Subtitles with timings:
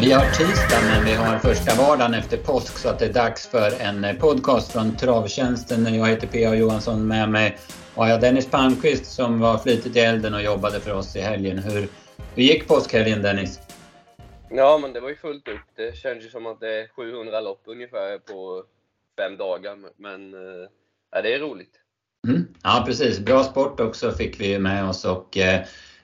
[0.00, 3.46] Vi har tisdag men vi har första vardagen efter påsk så att det är dags
[3.46, 5.94] för en podcast från Travtjänsten.
[5.94, 6.54] Jag heter P.A.
[6.54, 7.58] Johansson med mig
[7.94, 11.20] och jag har Dennis Palmqvist som var flitigt i elden och jobbade för oss i
[11.20, 11.58] helgen.
[11.58, 11.88] Hur,
[12.34, 13.60] hur gick påskhelgen Dennis?
[14.50, 15.76] Ja, men det var ju fullt upp.
[15.76, 18.64] Det känns ju som att det är 700 lopp ungefär på
[19.18, 19.78] fem dagar.
[19.96, 20.68] Men eh,
[21.12, 21.74] ja, det är roligt.
[22.28, 22.46] Mm.
[22.62, 23.18] Ja, precis.
[23.18, 25.60] Bra sport också fick vi med oss och eh,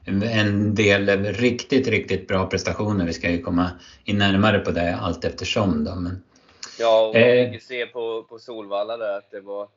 [0.06, 3.06] en del riktigt, riktigt bra prestationer.
[3.06, 3.70] Vi ska ju komma
[4.04, 5.84] in närmare på det allt eftersom.
[5.84, 6.22] Då, men,
[6.78, 9.68] ja, och man eh, fick se på, på Solvalla där att det var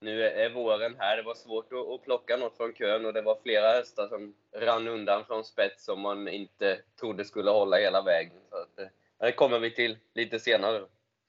[0.00, 1.16] nu är våren här.
[1.16, 4.88] Det var svårt att, plocka något från kön och det var flera hästar som rann
[4.88, 8.32] undan från spets som man inte trodde skulle hålla hela vägen.
[8.50, 10.82] Så att, eh, det kommer vi till lite senare.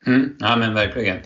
[0.08, 1.18] Mm, ja men verkligen.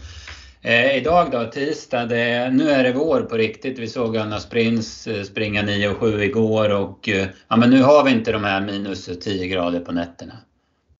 [0.66, 3.80] Eh, idag då, tisdag, det, nu är det vår på riktigt.
[3.80, 7.82] Vi såg Anna Sprins eh, springa 9 och 7 igår och eh, ja, men nu
[7.82, 10.34] har vi inte de här minus 10 grader på nätterna.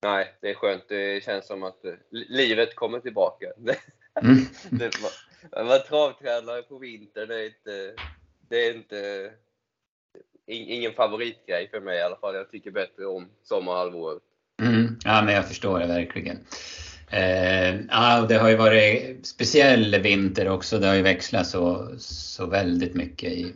[0.02, 0.84] Nej, det är skönt.
[0.88, 3.46] Det känns som att eh, livet kommer tillbaka.
[4.22, 4.46] Mm.
[4.70, 7.94] det, man, man travtränare på vintern, det är inte,
[8.50, 9.32] det är inte
[10.48, 12.36] ingen favoritgrej för mig i alla fall.
[12.36, 14.24] Jag tycker bättre om sommarhalvåret.
[14.62, 14.98] Mm.
[15.04, 16.38] Ja, men jag förstår det verkligen.
[17.14, 20.80] Eh, ja, det har ju varit speciell vinter också.
[20.80, 23.54] Det har ju växlat så, så väldigt mycket i,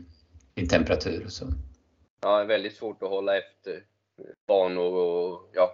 [0.56, 1.46] i temperatur och så.
[2.22, 3.84] Ja, det är väldigt svårt att hålla efter
[4.48, 5.74] banor och ja,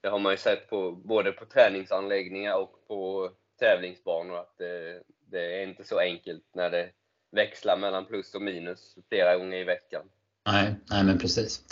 [0.00, 5.60] det har man ju sett på, både på träningsanläggningar och på tävlingsbanor att det, det
[5.60, 6.88] är inte så enkelt när det
[7.30, 10.02] växlar mellan plus och minus flera gånger i veckan.
[10.46, 11.62] Nej, nej men precis.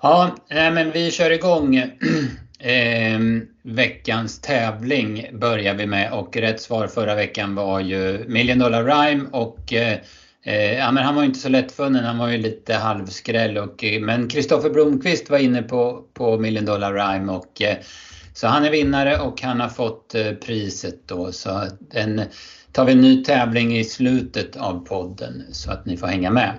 [0.00, 1.76] Ja, men vi kör igång.
[2.64, 3.18] Eh,
[3.62, 9.24] veckans tävling börjar vi med och rätt svar förra veckan var ju Million Dollar Rhyme
[9.32, 9.98] och eh,
[10.42, 13.58] eh ja, men han var ju inte så lättfunnen, han var ju lite halvskräll.
[13.58, 17.76] Och, eh, men Kristoffer Blomqvist var inne på, på Million Dollar Rhyme och eh,
[18.34, 21.32] så han är vinnare och han har fått eh, priset då.
[21.32, 22.22] Så den
[22.72, 26.52] tar vi en ny tävling i slutet av podden så att ni får hänga med.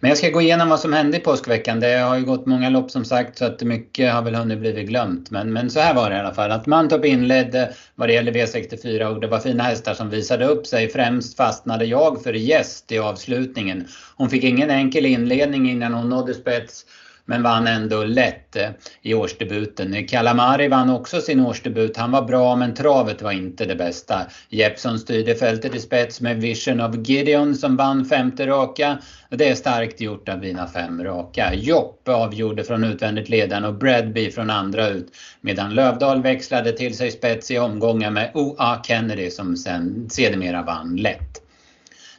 [0.00, 1.80] Men jag ska gå igenom vad som hände i påskveckan.
[1.80, 4.88] Det har ju gått många lopp som sagt så att mycket har väl hunnit blivit
[4.88, 5.30] glömt.
[5.30, 6.50] Men, men så här var det i alla fall.
[6.50, 10.66] Att Mantorp inledde vad det gäller V64 och det var fina hästar som visade upp
[10.66, 10.88] sig.
[10.88, 13.88] Främst fastnade jag för gäst i avslutningen.
[14.16, 16.84] Hon fick ingen enkel inledning innan hon nådde spets
[17.28, 18.68] men vann ändå lätt eh,
[19.02, 20.06] i årsdebuten.
[20.06, 21.96] Kalamari vann också sin årsdebut.
[21.96, 24.20] Han var bra men travet var inte det bästa.
[24.48, 28.98] Jeppson styrde fältet i spets med Vision of Gideon som vann femte raka.
[29.30, 31.54] Det är starkt gjort att vinna fem raka.
[31.54, 35.08] Jopp avgjorde från utvändigt ledaren och Bradby från andra ut.
[35.40, 38.82] Medan Lövdal växlade till sig spets i omgångar med O.A.
[38.86, 41.47] Kennedy som sen sedermera vann lätt.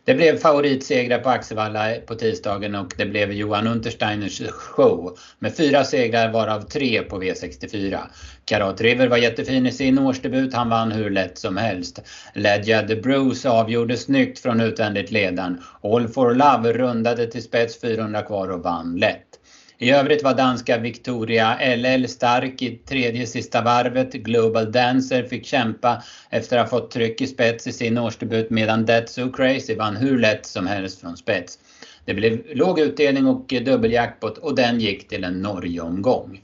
[0.10, 5.84] Det blev favoritsegrar på Axevalla på tisdagen och det blev Johan Untersteiners show med fyra
[5.84, 8.00] segrar varav tre på V64.
[8.46, 12.00] Karat River var jättefin i sin årsdebut, han vann hur lätt som helst.
[12.34, 15.64] Ledja the Bruce avgjorde snyggt från utvändigt ledan.
[15.84, 19.39] All for Love rundade till spets 400 kvar och vann lätt.
[19.82, 24.14] I övrigt var danska Victoria LL stark i tredje sista varvet.
[24.14, 28.86] Global Dancer fick kämpa efter att ha fått tryck i spets i sin årsdebut medan
[28.86, 31.60] That's So Crazy vann hur lätt som helst från spets.
[32.06, 36.42] Det blev låg utdelning och dubbeljackpot och den gick till en Norge-omgång.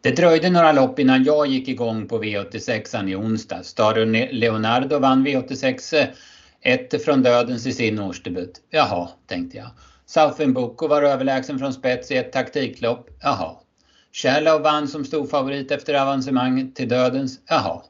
[0.00, 3.62] Det dröjde några lopp innan jag gick igång på V86 i onsdag.
[3.62, 6.08] Star Leonardo vann V86 eh,
[6.60, 8.60] ett från dödens i sin årsdebut.
[8.70, 9.68] Jaha, tänkte jag.
[10.10, 13.10] Southern Boko var överlägsen från spets i ett taktiklopp.
[13.20, 13.56] Jaha.
[14.12, 17.40] Shallow vann som storfavorit efter avancemang till dödens.
[17.46, 17.82] Jaha.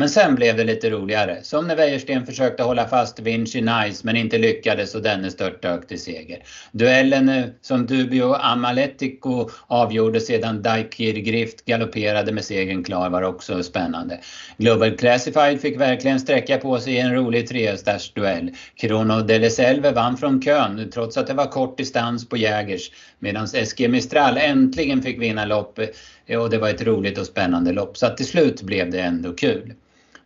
[0.00, 1.38] Men sen blev det lite roligare.
[1.42, 6.00] Som när Wäjersten försökte hålla fast Vinci Nice men inte lyckades och denne störtdök till
[6.00, 6.38] seger.
[6.72, 13.62] Duellen eh, som Dubio Amaletico avgjorde sedan Daikir Grift galopperade med segern klar var också
[13.62, 14.20] spännande.
[14.56, 18.50] Global Classified fick verkligen sträcka på sig i en rolig trehästarsduell.
[18.76, 23.88] Krono Deleselve vann från kön trots att det var kort distans på Jägers medan SG
[23.88, 25.78] Mistral äntligen fick vinna lopp
[26.26, 27.96] eh, och det var ett roligt och spännande lopp.
[27.96, 29.74] Så att till slut blev det ändå kul.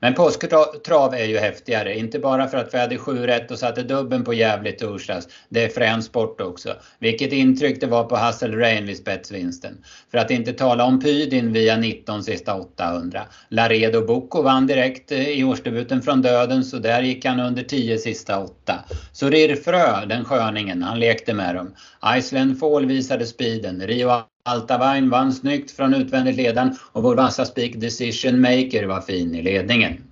[0.04, 3.82] Men påsktrav är ju häftigare, inte bara för att vi hade sju rätt och satte
[3.82, 5.28] dubben på jävligt torsdags.
[5.48, 6.74] Det är frän sport också.
[6.98, 9.84] Vilket intryck det var på Hassel Rain vid spetsvinsten.
[10.10, 13.22] För att inte tala om Pydin via 19 sista 800.
[13.48, 17.98] Laredo Bocco vann direkt eh, i årsdebuten från döden så där gick han under 10
[17.98, 18.84] sista 8.
[19.12, 19.30] Så
[19.64, 21.74] Frö, den sköningen, han lekte med dem.
[22.18, 23.86] Iceland Fall visade speeden.
[23.86, 24.08] Rio
[24.48, 29.42] Altavain vann snyggt från utvändigt ledan och vår vassa spik Decision Maker var fin i
[29.42, 30.04] ledningen.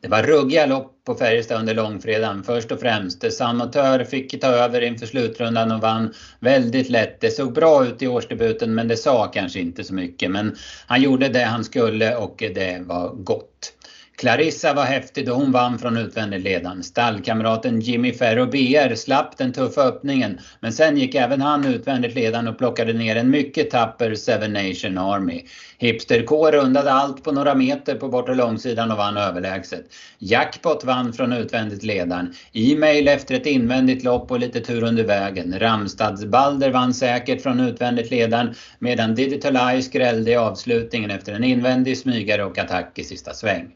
[0.00, 3.32] Det var ruggiga lopp på Färjestad under långfredagen först och främst.
[3.32, 7.20] Samotör fick ta över inför slutrundan och vann väldigt lätt.
[7.20, 10.30] Det såg bra ut i årsdebuten men det sa kanske inte så mycket.
[10.30, 10.56] Men
[10.86, 13.72] han gjorde det han skulle och det var gott.
[14.18, 16.82] Clarissa var häftig då hon vann från utvändigt ledan.
[16.82, 22.48] Stallkamraten Jimmy Ferro BR slapp den tuffa öppningen men sen gick även han utvändigt ledan
[22.48, 25.42] och plockade ner en mycket tapper Seven Nation Army.
[25.78, 29.84] Hipster K rundade allt på några meter på bortre långsidan och vann överlägset.
[30.18, 32.34] Jackpot vann från utvändigt ledan.
[32.52, 35.58] E-mail efter ett invändigt lopp och lite tur under vägen.
[35.58, 41.44] Ramstads Balder vann säkert från utvändigt ledan medan Digital Eye skrällde i avslutningen efter en
[41.44, 43.72] invändig smygare och attack i sista sväng.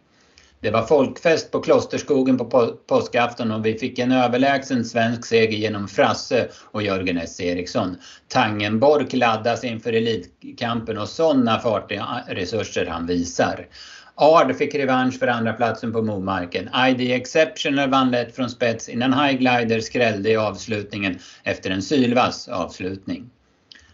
[0.62, 2.44] Det var folkfest på Klosterskogen på
[2.86, 7.96] påskafton och vi fick en överlägsen svensk seger genom Frasse och Jörgen S Eriksson.
[8.28, 13.66] Tangenborg laddas inför elitkampen och sådana fartiga resurser han visar.
[14.14, 16.70] Ard fick revansch för andra platsen på Momarken.
[16.88, 22.48] ID Exceptional vann lätt från spets innan High Glider skrällde i avslutningen efter en sylvass
[22.48, 23.30] avslutning.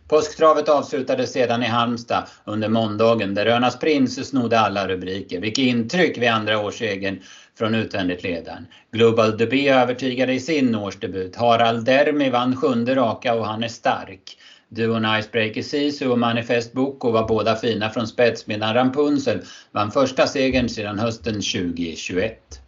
[0.08, 5.40] Påsktravet avslutades sedan i Halmstad under måndagen där Önas Prins snodde alla rubriker.
[5.40, 7.18] Vilket intryck vid andra årssegern
[7.58, 8.66] från utvändigt ledaren.
[8.92, 11.36] Global Dubé övertygade i sin årsdebut.
[11.36, 14.38] Harald Dermi vann sjunde raka och han är stark.
[14.68, 19.40] Duon Icebreaker Sisu och Manifest Boko var båda fina från spets medan Rampunzel
[19.72, 22.60] vann första segern sedan hösten 2021.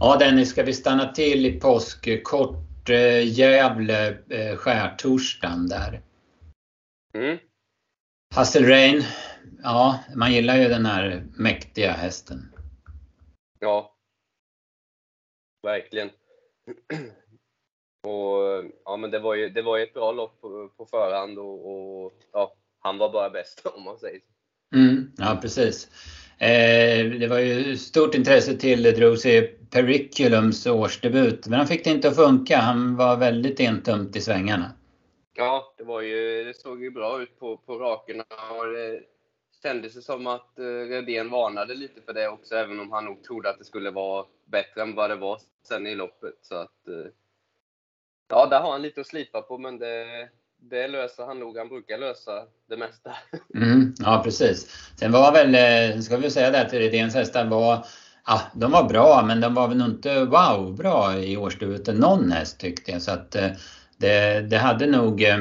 [0.00, 6.02] Ja Dennis, ska vi stanna till i påsk kort eh, Gävle eh, skärtorsdagen där.
[7.14, 7.38] Mm.
[8.34, 9.02] Hasselrain,
[9.62, 12.54] ja man gillar ju den här mäktiga hästen.
[13.60, 13.96] Ja,
[15.62, 16.10] verkligen.
[18.02, 21.38] Och ja, men det var ju, det var ju ett bra lopp på, på förhand
[21.38, 21.70] och,
[22.04, 24.30] och ja, han var bara bäst om man säger så.
[24.76, 25.90] Mm, ja, precis.
[26.38, 32.08] Eh, det var ju stort intresse till sig Periculums årsdebut, men han fick det inte
[32.08, 32.56] att funka.
[32.56, 34.72] Han var väldigt entumt i svängarna.
[35.34, 38.24] Ja, det, var ju, det såg ju bra ut på, på rakerna
[38.58, 39.00] och det
[39.62, 43.50] kändes som att eh, Redén varnade lite för det också, även om han nog trodde
[43.50, 46.34] att det skulle vara bättre än vad det var sen i loppet.
[46.42, 47.10] Så att, eh,
[48.28, 50.28] ja, där har han lite att slipa på, men det,
[50.70, 51.58] det löser han nog.
[51.58, 52.32] Han brukar lösa
[52.68, 53.10] det mesta.
[53.54, 54.90] Mm, ja, precis.
[54.96, 57.86] Sen var väl, eh, ska vi säga det att Redéns hästar var
[58.26, 62.60] Ja, de var bra men de var väl inte wow bra i årsdebuten någon häst
[62.60, 63.02] tyckte jag.
[63.02, 63.50] Så att eh,
[63.96, 65.38] det, det hade nog eh,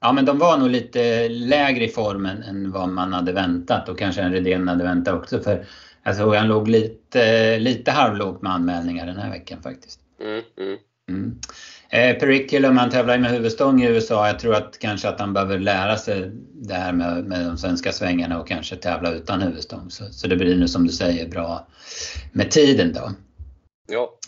[0.00, 3.98] Ja men de var nog lite lägre i formen än vad man hade väntat och
[3.98, 5.64] kanske en Redén hade väntat också för
[6.02, 10.00] jag såg han låg lite, lite halvlågt med anmälningar den här veckan faktiskt.
[10.20, 10.42] Mm,
[11.08, 11.40] mm.
[11.94, 14.26] Eh, Periculum, han tävlar med huvudstång i USA.
[14.26, 17.92] Jag tror att kanske att han behöver lära sig det här med, med de svenska
[17.92, 19.90] svängarna och kanske tävla utan huvudstång.
[19.90, 21.66] Så, så det blir nu som du säger bra
[22.32, 23.10] med tiden då.
[23.88, 24.18] Ja.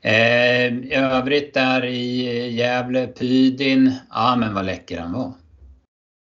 [0.00, 5.32] Eh, I övrigt där i Gävle, Pydin, ja men vad läcker han var.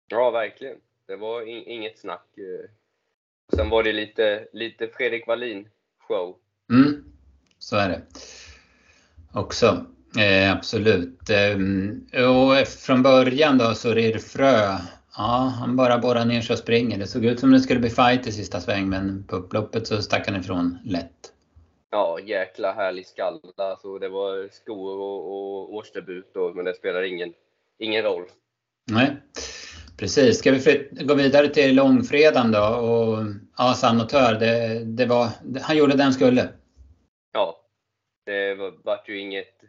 [0.07, 0.77] Ja, verkligen.
[1.07, 2.27] Det var in, inget snack.
[3.55, 5.67] Sen var det lite, lite Fredrik Wallin
[6.07, 6.35] show.
[6.71, 7.03] Mm,
[7.59, 8.01] så är det.
[9.33, 9.85] Också.
[10.19, 11.29] Eh, absolut.
[11.29, 14.77] Eh, och från början då så Frö,
[15.17, 16.97] ja han bara borrar ner sig och springer.
[16.97, 20.01] Det såg ut som det skulle bli fight i sista sväng men på upploppet så
[20.01, 21.33] stack han ifrån lätt.
[21.91, 23.39] Ja, jäkla härlig skalla.
[23.57, 27.33] Alltså, det var skor och, och årsdebut då, men det spelar ingen,
[27.79, 28.23] ingen roll.
[28.91, 29.17] Nej,
[29.97, 30.37] precis.
[30.37, 32.65] Ska vi gå vidare till långfredagen då?
[32.65, 33.25] Och,
[33.57, 35.27] ja, Sanotör, det, det var,
[35.61, 36.49] han gjorde det han skulle.
[37.33, 37.55] Ja,
[38.25, 39.60] det var, var ju inget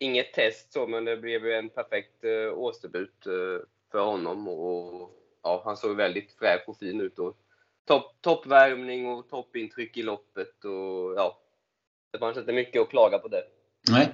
[0.00, 4.48] inget test så, men det blev ju en perfekt eh, årsdebut eh, för honom.
[4.48, 5.10] Och,
[5.42, 7.18] ja, han såg väldigt fräsch och fin ut.
[7.18, 7.36] Och
[7.84, 10.64] topp, toppvärmning och toppintryck i loppet.
[10.64, 11.38] Och, ja,
[12.12, 13.42] det fanns inte mycket att klaga på det.
[13.90, 14.08] Nej.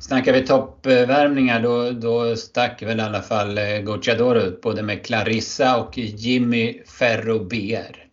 [0.00, 5.06] Snackar vi toppvärmningar då, då stack väl i alla fall eh, Gocciador ut både med
[5.06, 8.08] Clarissa och Jimmy Ferro BR.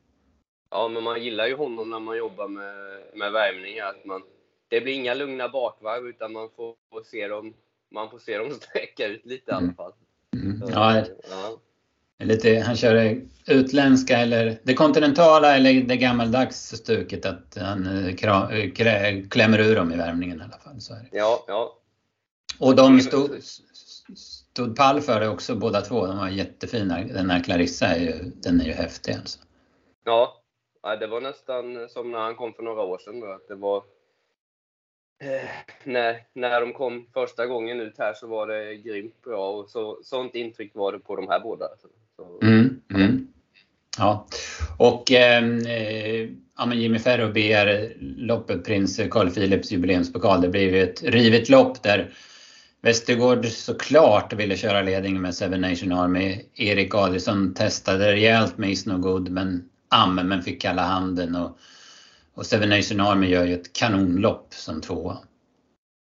[0.72, 3.86] Ja, men man gillar ju honom när man jobbar med, med värmningar.
[3.86, 4.22] Att man,
[4.70, 7.54] det blir inga lugna bakvarv utan man får, får se dem,
[7.92, 9.76] man får se dem sträcka ut lite i alla mm.
[9.76, 9.94] fall.
[10.34, 10.70] Mm.
[10.74, 11.60] Ja, ja.
[12.24, 18.16] Lite, han kör det utländska eller det kontinentala eller det gammaldags stuket att han eh,
[18.16, 20.82] kra, eh, krä, klämmer ur dem i värmningen i alla fall.
[20.82, 21.18] Så är det.
[21.18, 21.78] Ja, ja.
[22.60, 23.44] Och de stod,
[24.16, 26.06] stod pall för det också båda två.
[26.06, 27.04] De var jättefina.
[27.04, 29.40] Den här Clarissa är ju, den är ju häftig alltså.
[30.04, 30.42] Ja,
[31.00, 33.20] det var nästan som när han kom för några år sedan.
[33.20, 33.84] Då, att det var
[35.22, 35.50] Eh,
[35.84, 40.00] när, när de kom första gången ut här så var det grymt bra och så,
[40.04, 41.66] sånt intryck var det på de här båda.
[42.16, 43.28] Så, mm, mm.
[43.98, 44.28] Ja,
[44.78, 50.42] och ehm, eh, ja, men Jimmy Ferro begär loppet Prins Carl Philips jubileumspokal.
[50.42, 52.14] Det blir ett rivet lopp där
[52.82, 56.42] Västergård såklart ville köra ledningen med Seven Nation Army.
[56.56, 61.58] Erik Adielsson testade rejält med Is No Good men Ammen fick kalla handen och,
[62.34, 65.18] och Seven Nation Army gör ju ett kanonlopp som tvåa.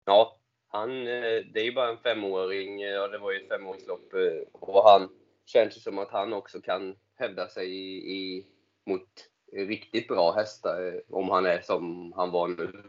[0.06, 0.40] Ja,
[0.72, 4.60] han, eh, det är ju bara en femåring, ja det var ju ett femåringslopp eh,
[4.60, 5.10] och han
[5.46, 8.46] känns ju som att han också kan hävda sig i, i
[8.86, 9.10] mot
[9.54, 12.84] riktigt bra hästar eh, om han är som han var nu.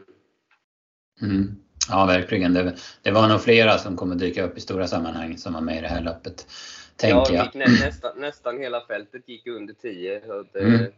[1.21, 1.55] Mm.
[1.89, 2.53] Ja, verkligen.
[2.53, 5.77] Det, det, var nog flera som kommer dyka upp i stora sammanhang som var med
[5.77, 6.47] i det här loppet.
[6.95, 7.69] Tänker ja, jag.
[7.69, 10.21] Nästan, nästan hela fältet gick under 10.
[10.53, 10.91] Det, mm.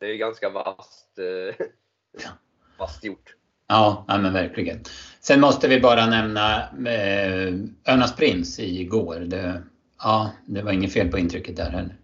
[0.00, 1.18] Det är ganska vasst,
[2.78, 3.34] vasst gjort.
[3.68, 4.80] Ja, ja, men verkligen.
[5.20, 7.54] Sen måste vi bara nämna eh,
[7.88, 9.16] Örnas prins igår.
[9.16, 9.62] Det,
[9.98, 11.96] ja, det var inget fel på intrycket där heller.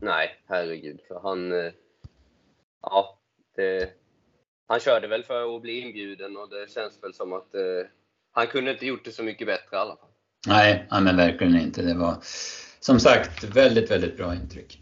[0.00, 1.00] Nej, herregud.
[1.08, 1.72] För han, eh,
[2.82, 3.18] ja,
[3.56, 3.90] det,
[4.68, 7.86] han körde väl för att bli inbjuden och det känns väl som att eh,
[8.32, 10.08] han kunde inte gjort det så mycket bättre i alla fall.
[10.46, 11.82] Nej, ja, men verkligen inte.
[11.82, 12.16] Det var
[12.80, 14.81] som sagt väldigt, väldigt bra intryck.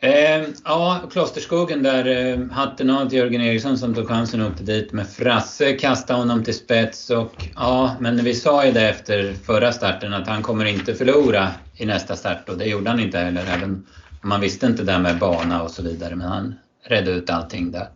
[0.00, 4.62] Eh, ja, Klosterskogen där, eh, hatten av till Jörgen Eriksson som tog chansen och åkte
[4.62, 9.32] dit med Frasse, kastade honom till spets och ja, men vi sa ju det efter
[9.32, 13.18] förra starten att han kommer inte förlora i nästa start och det gjorde han inte
[13.18, 13.86] heller, även
[14.22, 17.88] man visste inte det med bana och så vidare, men han redde ut allting där.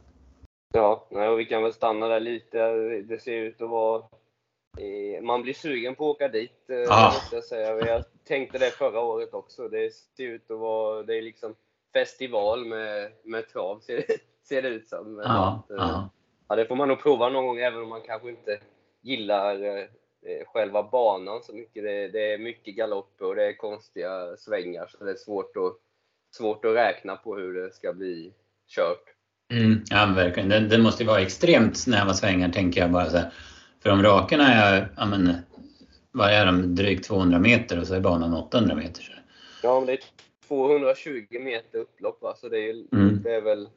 [0.74, 2.58] Ja, och vi kan väl stanna där lite.
[3.08, 4.02] Det ser ut att vara
[5.22, 7.12] man blir sugen på att åka dit, ah.
[7.32, 7.86] jag säga.
[7.86, 9.68] Jag tänkte det förra året också.
[9.68, 11.54] Det ser ut att vara, det är liksom
[11.92, 14.04] festival med, med trav, ser,
[14.48, 15.22] ser det ut som.
[15.24, 16.10] Ja, att, ja.
[16.48, 18.58] ja, det får man nog prova någon gång, även om man kanske inte
[19.02, 21.82] gillar eh, själva banan så mycket.
[21.84, 25.76] Det, det, är mycket galopper och det är konstiga svängar, så det är svårt att,
[26.36, 28.32] svårt att räkna på hur det ska bli
[28.68, 29.04] kört.
[29.52, 30.48] Mm, ja, verkligen.
[30.48, 33.32] Det, det måste ju vara extremt snäva svängar, tänker jag bara så här.
[33.82, 35.36] För om rakerna är, ja men,
[36.12, 39.02] vad är de, drygt 200 meter och så är banan 800 meter.
[39.02, 39.12] Så.
[39.62, 39.98] Ja, men det är
[40.52, 42.34] 220 meter upplopp va?
[42.40, 43.22] så det är, mm.
[43.22, 43.68] det är väl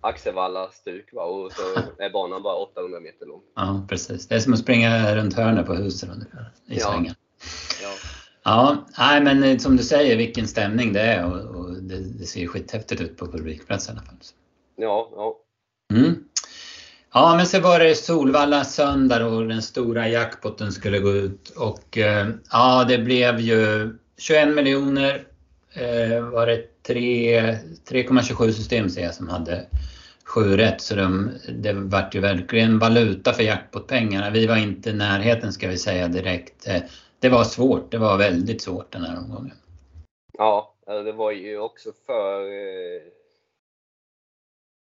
[0.00, 1.22] Axevalla stuk va?
[1.22, 1.62] och så
[2.02, 3.40] är banan bara 800 meter lång.
[3.56, 4.28] Ja, precis.
[4.28, 6.86] Det är som att springa runt hörnet på huset ungefär, i ja.
[6.86, 7.14] svängen.
[7.82, 7.88] Ja.
[8.44, 12.24] Ja, nej, men eh, som du säger, vilken stämning det är och, och det, det,
[12.24, 14.16] ser skithäftigt ut på publikplats i alla fall.
[14.76, 15.36] Ja, ja.
[15.94, 16.24] Mm.
[17.12, 21.98] Ja, men så var det Solvalla söndag och den stora jackpotten skulle gå ut och
[21.98, 25.26] eh, ja, det blev ju 21 miljoner
[25.76, 29.66] Eh, var det 3,27 system ser jag som hade
[30.24, 34.30] 7 rätt så de, det vart ju verkligen valuta för jackpotpengarna.
[34.30, 36.68] Vi var inte i närheten ska vi säga direkt.
[36.68, 36.82] Eh,
[37.20, 39.56] det var svårt, det var väldigt svårt den här omgången.
[40.38, 43.02] Ja, eh, det var ju också för eh,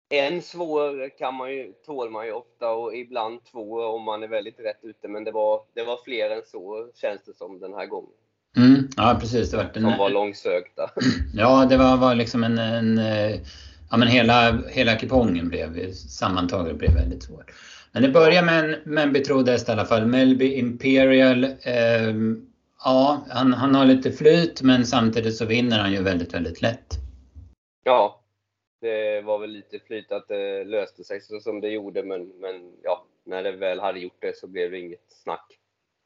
[0.09, 4.29] en svår kan man ju, tål man ju ofta och ibland två om man är
[4.29, 5.09] väldigt rätt ute.
[5.09, 8.13] Men det var, det var fler än så känns det som den här gången.
[8.57, 9.51] Mm, ja precis.
[9.51, 10.91] Det var en, Som var långsökta.
[11.35, 13.01] Ja, det var, var liksom en, en
[13.91, 17.53] ja men hela, hela kupongen blev sammantaget blev väldigt svårt.
[17.93, 20.07] Men det börjar med en, med en betrodd häst i alla fall.
[20.07, 21.45] Melby Imperial.
[21.45, 22.15] Eh,
[22.85, 26.95] ja, han, han har lite flyt men samtidigt så vinner han ju väldigt, väldigt lätt.
[27.85, 28.21] Ja,
[28.81, 32.73] det var väl lite flyt att det löste sig så som det gjorde men, men
[32.83, 35.59] ja, när det väl hade gjort det så blev det inget snack.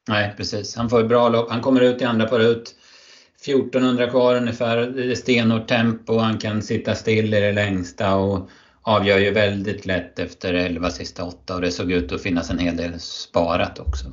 [0.09, 0.75] Nej, precis.
[0.75, 1.49] Han får ett bra lopp.
[1.49, 2.75] Han kommer ut i andra par ut.
[3.41, 4.77] 1400 kvar ungefär.
[4.77, 6.17] Det är stenhårt tempo.
[6.17, 8.49] Han kan sitta still i det längsta och
[8.81, 12.59] avgör ju väldigt lätt efter 11 sista 8 och det såg ut att finnas en
[12.59, 14.05] hel del sparat också.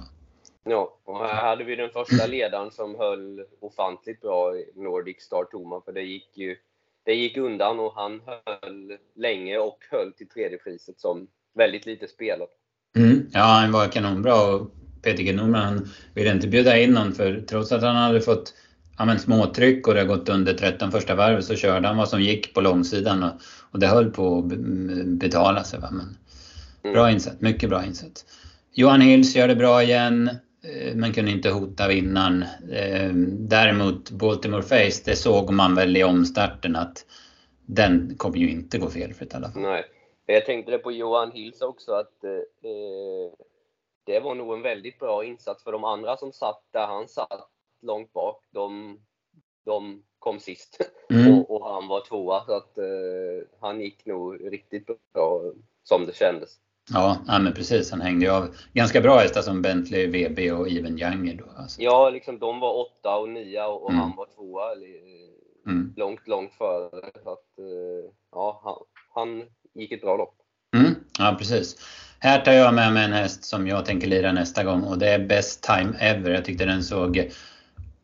[0.65, 5.45] Ja, och här hade vi den första ledaren som höll ofantligt bra i Nordic Star
[5.45, 6.57] Toma för det gick ju
[7.05, 12.09] det gick undan och han höll länge och höll till tredje priset som väldigt lite
[12.09, 12.51] spelat.
[12.97, 14.71] Mm, ja, han var kanonbra och
[15.07, 15.33] Peter G.
[15.33, 18.55] Norman ville inte bjuda in någon för trots att han hade fått
[18.99, 22.23] ja, småtryck och det har gått under 13 första varvet så körde han vad som
[22.23, 23.31] gick på långsidan och,
[23.71, 24.45] och det höll på att
[25.07, 25.81] betala sig.
[25.81, 25.89] Va?
[25.91, 26.17] Men,
[26.83, 26.95] mm.
[26.95, 28.25] Bra insats, mycket bra insats.
[28.73, 30.29] Johan Hills gör det bra igen
[30.63, 32.45] eh, men kunde inte hota vinnaren.
[32.73, 37.05] Eh, däremot Baltimore Face, det såg man väl i omstarten att
[37.67, 39.63] den kommer ju inte gå fel för ett i alla fall.
[39.63, 39.85] Nej.
[40.27, 42.31] Jag tänkte det på Johan Hills också att eh,
[44.07, 47.49] det var nog en väldigt bra insats för de andra som satt där han satt
[47.83, 48.45] långt bak.
[48.51, 48.99] De,
[49.65, 50.79] de kom sist
[51.11, 51.35] mm.
[51.35, 52.45] och, och, han var tvåa.
[52.45, 55.43] Så att eh, han gick nog riktigt bra
[55.83, 56.51] som det kändes.
[56.93, 57.91] Ja, men precis.
[57.91, 61.35] Han hängde ju av ganska bra hästar som Bentley, VB och Even Younger.
[61.35, 61.83] Då, alltså.
[61.83, 64.03] Ja, liksom de var åtta och nia och, och mm.
[64.03, 64.73] han var tvåa.
[65.67, 65.95] Mm.
[65.97, 67.11] Långt, långt före.
[67.23, 68.77] Så att, eh, ja, han,
[69.15, 69.45] han
[69.75, 70.37] gick ett bra lopp.
[70.77, 71.77] Mm, ja, precis.
[72.27, 75.09] Här tar jag med mig en häst som jag tänker lira nästa gång och det
[75.09, 76.31] är Best Time Ever.
[76.31, 77.31] Jag tyckte den såg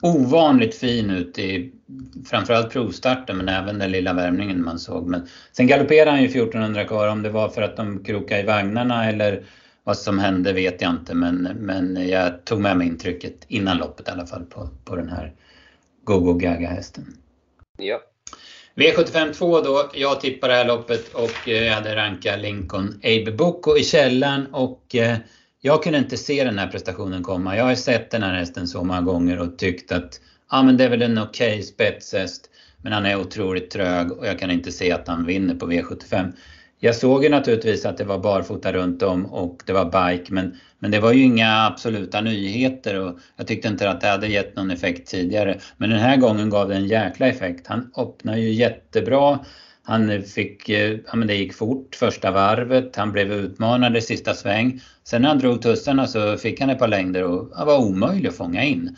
[0.02, 1.72] ovanligt fin ut i
[2.26, 5.06] framförallt provstarten men även den lilla värmningen man såg.
[5.06, 7.08] Men sen galopperade han ju 1400 kvar.
[7.08, 9.44] Om det var för att de krokade i vagnarna eller
[9.84, 14.08] vad som hände vet jag inte men, men jag tog med mig intrycket innan loppet
[14.08, 15.32] i alla fall på, på den här
[16.04, 17.16] Gogo Gaga hästen.
[17.78, 18.00] Ja.
[18.74, 19.90] V75 2 då.
[19.94, 24.46] Jag tippar det här loppet och eh, jag hade rankat Lincoln Abe Boko i källan
[24.46, 25.16] och eh,
[25.60, 27.56] jag kunde inte se den här prestationen komma.
[27.56, 30.84] Jag har sett den här hästen så många gånger och tyckt att ja, men det
[30.84, 32.48] är väl en okej okay spetshäst.
[32.82, 36.32] Men han är otroligt trög och jag kan inte se att han vinner på V75.
[36.78, 40.56] Jag såg ju naturligtvis att det var barfota runt om och det var bike men,
[40.82, 44.56] men det var ju inga absoluta nyheter och jag tyckte inte att det hade gett
[44.56, 45.58] någon effekt tidigare.
[45.76, 47.66] Men den här gången gav det en jäkla effekt.
[47.66, 49.38] Han öppnade ju jättebra.
[49.82, 54.34] Han fick, eh, ja men det gick fort första varvet, han blev utmanad i sista
[54.34, 54.80] sväng.
[55.04, 58.28] Sen när han drog tussarna så fick han ett par längder och han var omöjlig
[58.28, 58.96] att fånga in.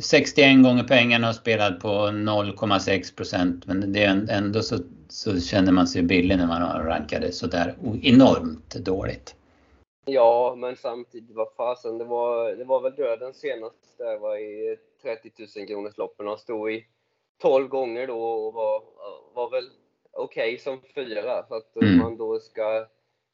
[0.00, 4.78] 61 gånger pengarna och spelat på 0,6 procent men det är ändå så,
[5.08, 9.34] så känner man sig billig när man har rankade sådär enormt dåligt.
[10.04, 14.76] Ja, men samtidigt, vad fasen, det var, det var väl döden senast det var i
[15.02, 16.26] 30 000 kronors loppen.
[16.26, 16.86] Han stod i
[17.38, 18.82] 12 gånger då och var,
[19.34, 19.70] var väl
[20.12, 21.46] okej okay som fyra.
[21.48, 21.98] Så att mm.
[21.98, 22.86] man då ska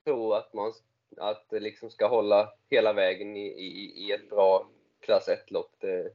[0.04, 0.72] tro att man
[1.16, 4.68] att det liksom ska hålla hela vägen i, i, i ett bra
[5.00, 5.76] klass 1-lopp.
[5.80, 6.08] Det,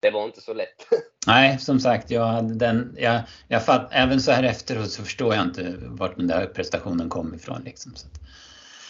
[0.00, 0.86] det, var inte så lätt.
[1.26, 5.34] Nej, som sagt, jag hade den, jag, jag fatt, även så här efteråt så förstår
[5.34, 7.62] jag inte vart den där prestationen kom ifrån.
[7.64, 8.08] Liksom, så.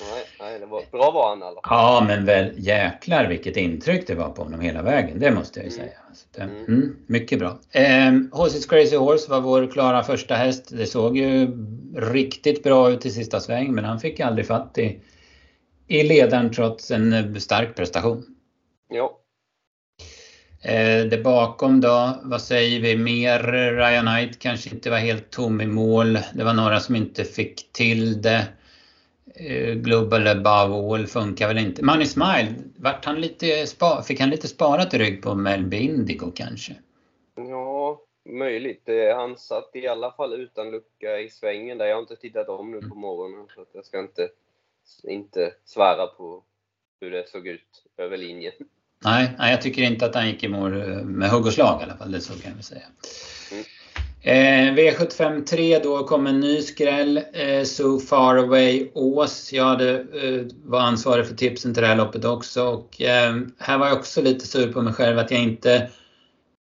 [0.01, 1.61] Nej, nej, det var bra var han alla.
[1.63, 5.21] Ja, men väl jäklar vilket intryck det var på honom hela vägen.
[5.21, 5.87] Det måste jag ju mm.
[5.87, 5.99] säga.
[6.35, 6.65] Det, mm.
[6.65, 7.59] mm, mycket bra.
[7.71, 10.69] Eh, Horses Crazy Horse var vår klara första häst.
[10.71, 11.49] Det såg ju
[11.97, 15.01] riktigt bra ut i sista sväng, men han fick aldrig fatt i,
[15.89, 18.25] i ledaren trots en stark prestation.
[18.89, 19.17] Ja.
[20.63, 23.43] Eh, det bakom då, vad säger vi mer?
[23.77, 26.19] Ryan Knight kanske inte var helt tom i mål.
[26.35, 28.47] Det var några som inte fick till det.
[29.41, 31.85] Eh, Global Above All funkar väl inte.
[31.85, 36.75] Money Smile, vart han lite spa, fick han lite sparat rygg på Melby Indigo kanske?
[37.35, 38.89] Ja, möjligt.
[38.89, 41.87] Eh, han satt i alla fall utan lucka i svängen där.
[41.87, 44.29] Jag har inte tittat om nu på morgonen så jag ska inte,
[45.03, 46.43] inte svära på
[47.01, 48.53] hur det såg ut över linjen.
[49.05, 51.81] Nej, nej jag tycker inte att han gick i mål eh, med hugg och slag
[51.81, 52.87] i alla fall, det så kan vi säga.
[53.53, 53.65] Mm.
[54.23, 57.21] Eh, V75 3 då kom en ny skräll.
[57.33, 59.53] Eh, so far away Ås.
[59.53, 62.65] Jag hade, eh, var ansvarig för tipsen till det här loppet också.
[62.65, 65.91] Och, eh, här var jag också lite sur på mig själv att jag inte,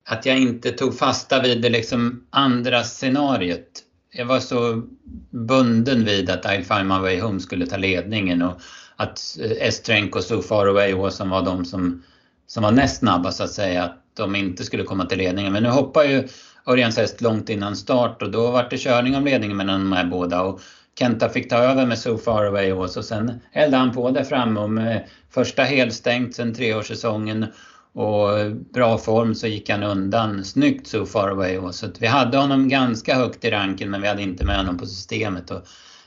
[0.08, 3.82] att jag inte tog fasta vid det liksom andra scenariet.
[4.12, 4.82] Jag var så
[5.30, 8.60] bunden vid att I'll find my way home skulle ta ledningen och
[8.96, 12.02] att eh, Estrenko Estrenk och So far away Ås som var de som,
[12.46, 15.52] som var näst snabbast så att säga, att de inte skulle komma till ledningen.
[15.52, 16.28] Men nu hoppar ju
[16.66, 20.04] Örjans häst långt innan start och då var det körning om ledningen mellan de här
[20.04, 20.42] båda.
[20.42, 20.60] Och
[20.98, 24.60] Kenta fick ta över med So Far Away och sen eldade han på där framme
[24.60, 27.46] och med första helstängt sen treårssäsongen
[27.92, 28.28] och
[28.74, 31.58] bra form så gick han undan snyggt So Far Away.
[31.58, 34.78] Och så vi hade honom ganska högt i ranken men vi hade inte med honom
[34.78, 35.50] på systemet.
[35.50, 35.60] Och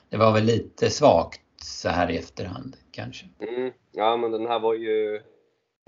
[0.10, 3.26] det var väl lite svagt så här i efterhand kanske.
[3.39, 3.72] Mm.
[3.92, 5.16] Ja men den här var ju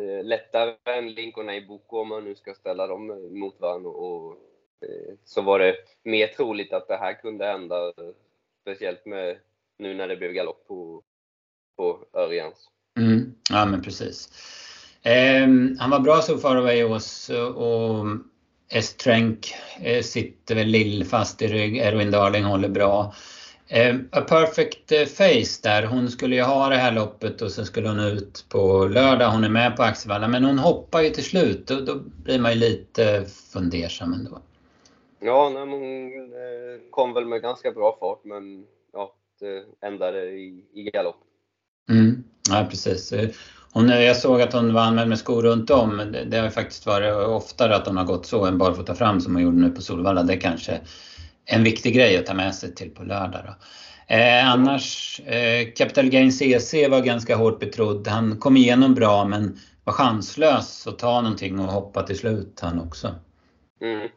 [0.01, 3.07] eh, lättare än Lincoln Boko om man nu ska ställa dem
[3.39, 4.37] mot varandra och
[4.81, 7.93] Eh, så var det mer troligt att det här kunde hända.
[8.61, 9.37] Speciellt med
[9.79, 11.01] nu när det blev galopp på,
[11.77, 12.69] på Örjans.
[12.99, 14.29] Mm, ja men precis.
[15.01, 15.47] Eh,
[15.79, 18.05] han var bra så far away oss och
[18.69, 21.77] Estrenk eh, sitter väl lill fast i rygg.
[21.77, 23.13] Erwin Darling håller bra.
[23.67, 27.65] Eh, A Perfect eh, Face där, hon skulle ju ha det här loppet och sen
[27.65, 29.31] skulle hon ut på lördag.
[29.31, 31.67] Hon är med på Axevalla men hon hoppar ju till slut.
[31.67, 34.41] Då, då blir man ju lite fundersam ändå.
[35.19, 40.65] Ja, nej, hon eh, kom väl med ganska bra fart men ja, det ändade i,
[40.73, 41.15] i galopp.
[41.89, 43.13] Mm, ja, precis.
[43.71, 45.97] Hon, jag såg att hon var anmäld med skor runt om.
[45.97, 49.35] Det, det har faktiskt varit oftare att hon har gått så än barfota fram som
[49.35, 50.23] hon gjorde nu på Solvalla.
[50.23, 50.81] Det är kanske
[51.45, 53.41] en viktig grej att ta med sig till på lördag.
[53.45, 53.53] Då.
[54.15, 58.07] Eh, annars, eh, Capital Gain CC var ganska hårt betrodd.
[58.07, 62.79] Han kom igenom bra men var chanslös att ta någonting och hoppa till slut han
[62.79, 63.15] också.
[63.81, 64.09] Mm.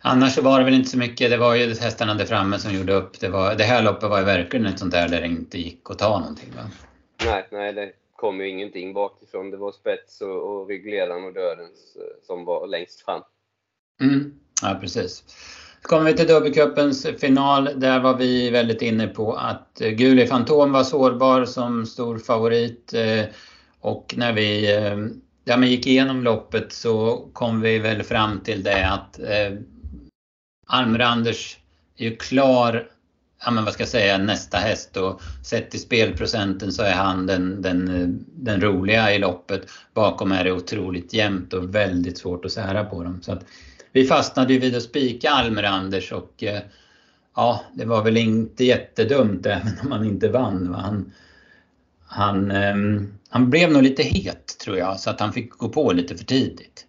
[0.00, 1.30] Annars så var det väl inte så mycket.
[1.30, 3.20] Det var ju hästarna där framme som gjorde upp.
[3.20, 5.90] Det, var, det här loppet var ju verkligen ett sånt där där det inte gick
[5.90, 6.52] att ta någonting.
[6.56, 6.62] Va?
[7.24, 9.50] Nej, nej, det kom ju ingenting bakifrån.
[9.50, 13.22] Det var spets och, och ryggledaren och dödens eh, som var längst fram.
[14.00, 15.24] Mm, ja, precis.
[15.82, 17.70] kommer vi till dubbelcupens final.
[17.76, 22.94] Där var vi väldigt inne på att Guli Fantom var sårbar som stor favorit.
[23.80, 24.66] Och när vi
[25.48, 29.58] ja, men gick igenom loppet så kom vi väl fram till det att eh,
[30.66, 31.58] Almranders
[31.96, 32.88] är ju klar,
[33.44, 37.26] ja men vad ska jag säga, nästa häst och sett till spelprocenten så är han
[37.26, 39.68] den, den, den roliga i loppet.
[39.94, 43.22] Bakom är det otroligt jämnt och väldigt svårt att sära på dem.
[43.22, 43.44] Så att
[43.92, 46.60] vi fastnade ju vid att spika Almeranders och eh,
[47.36, 50.74] ja, det var väl inte jättedumt även om han inte vann.
[50.74, 51.12] Han,
[52.06, 55.92] han, ehm, han blev nog lite het tror jag, så att han fick gå på
[55.92, 56.86] lite för tidigt.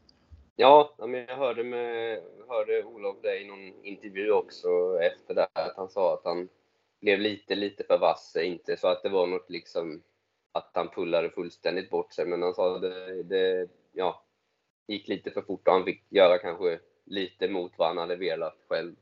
[0.55, 0.95] Ja,
[1.27, 2.17] jag hörde, med,
[2.49, 4.67] hörde Olof det i någon intervju också
[5.01, 6.49] efter det att han sa att han
[7.01, 8.35] blev lite, lite för vass.
[8.35, 10.01] Inte så att det var något liksom
[10.51, 14.23] att han pullade fullständigt bort sig, men han sa att det, det ja,
[14.87, 18.57] gick lite för fort och han fick göra kanske lite mot vad han hade velat
[18.69, 18.95] själv.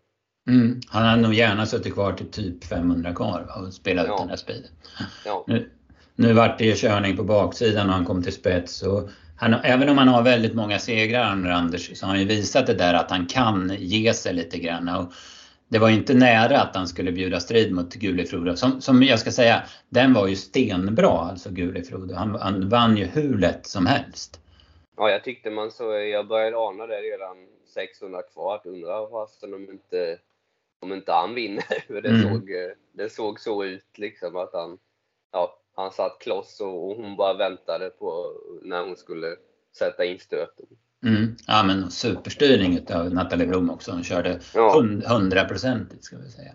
[0.49, 0.79] Mm.
[0.87, 4.13] Han hade nog gärna suttit kvar till typ 500 kvar och spelat ja.
[4.13, 4.71] ut den här speeden.
[5.25, 5.43] Ja.
[5.47, 5.71] Nu,
[6.15, 8.83] nu vart det ju körning på baksidan och han kom till spets.
[8.83, 12.67] Och han, även om han har väldigt många segrar, Anders, så har han ju visat
[12.67, 14.89] det där att han kan ge sig lite grann.
[14.89, 15.13] Och
[15.67, 18.55] det var ju inte nära att han skulle bjuda strid mot Gulifrodo.
[18.55, 22.15] Som, som jag ska säga, den var ju stenbra, alltså Gulifrodo.
[22.15, 24.41] Han, han vann ju hur lätt som helst.
[24.97, 27.37] Ja, jag tyckte man så, jag började ana det redan
[27.73, 30.17] 600 kvar, att undra fasen om inte,
[30.79, 31.63] om inte han vinner.
[32.01, 32.23] det, mm.
[32.23, 32.49] såg,
[32.91, 34.77] det såg så ut liksom att han,
[35.31, 39.27] ja, han satt kloss och, hon bara väntade på när hon skulle
[39.77, 40.65] sätta in stöten.
[41.05, 41.35] Mm.
[41.47, 43.91] Ja men superstyrning utav Nathalie Blom också.
[43.91, 44.73] Hon körde ja.
[46.01, 46.51] ska vi säga.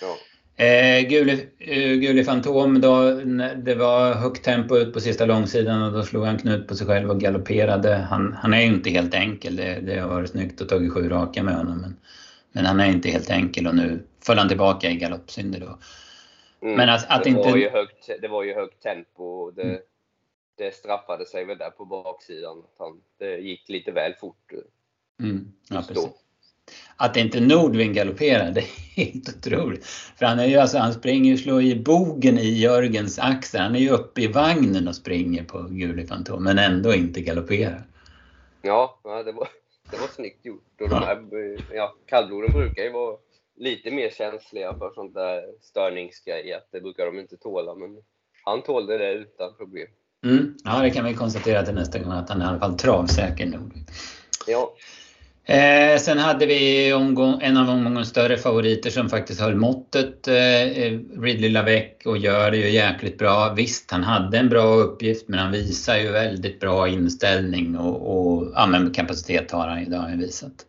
[0.00, 0.16] Ja.
[0.64, 3.10] Eh, Guli, eh, Guli Fantom då,
[3.56, 6.86] det var högt tempo ut på sista långsidan och då slog han knut på sig
[6.86, 7.94] själv och galopperade.
[7.94, 11.08] Han, han är ju inte helt enkel, det, det har varit snyggt att tagit sju
[11.08, 11.80] raka med honom.
[11.80, 11.96] Men,
[12.52, 15.78] men han är inte helt enkel och nu föll han tillbaka i galoppsynder då.
[16.62, 16.76] Mm.
[16.76, 17.50] Men att, att det, inte...
[17.50, 19.80] var ju högt, det var ju högt tempo och det, mm.
[20.58, 22.62] det straffade sig väl där på baksidan.
[23.18, 24.52] Det gick lite väl fort.
[25.20, 25.52] Mm.
[25.70, 25.82] Ja.
[26.96, 29.86] Att inte Nordving galopperar, det är helt otroligt.
[29.86, 33.60] För han, är ju, alltså, han springer ju, slår i bogen i Jörgens axel.
[33.60, 37.82] Han är ju uppe i vagnen och springer på Guli Fantom, men ändå inte galopperar.
[38.62, 39.48] Ja, det var,
[39.90, 40.80] det var snyggt gjort.
[40.80, 41.24] Och de här,
[41.74, 43.16] ja, kallbloden brukar ju vara
[43.56, 46.52] lite mer känsliga för sånt där störningsgrej.
[46.52, 48.02] Att det brukar de inte tåla, men
[48.44, 49.88] han tålde det utan problem.
[50.24, 50.54] Mm.
[50.64, 53.46] Ja, det kan vi konstatera till nästa gång att han är i alla fall travsäker
[53.46, 53.72] nog.
[54.46, 54.74] Ja.
[55.44, 60.34] Eh, sen hade vi omgång, en av omgångens större favoriter som faktiskt höll måttet, eh,
[61.20, 63.54] Ridley Lavec och gör det ju jäkligt bra.
[63.56, 68.52] Visst, han hade en bra uppgift men han visar ju väldigt bra inställning och, och
[68.54, 70.66] ja, kapacitet har han ju, det har han visat.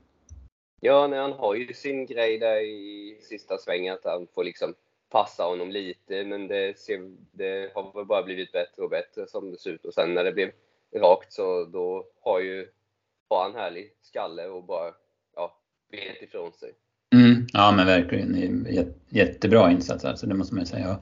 [0.86, 4.74] Ja, nej, han har ju sin grej där i sista svängen att han får liksom
[5.12, 9.52] passa honom lite, men det, ser, det har väl bara blivit bättre och bättre som
[9.52, 9.86] det ser ut.
[9.86, 10.52] Och sen när det blev
[10.96, 12.67] rakt så då har ju
[13.30, 14.93] har han härlig skalle och bara
[15.36, 15.58] ja,
[15.91, 16.72] vet ifrån sig.
[17.13, 18.67] Mm, ja men verkligen,
[19.10, 21.00] jättebra insats alltså, det måste man säga.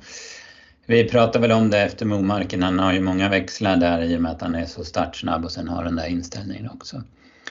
[0.86, 4.22] Vi pratade väl om det efter Momarken, han har ju många växlar där i och
[4.22, 7.04] med att han är så startsnabb och sen har den där inställningen också.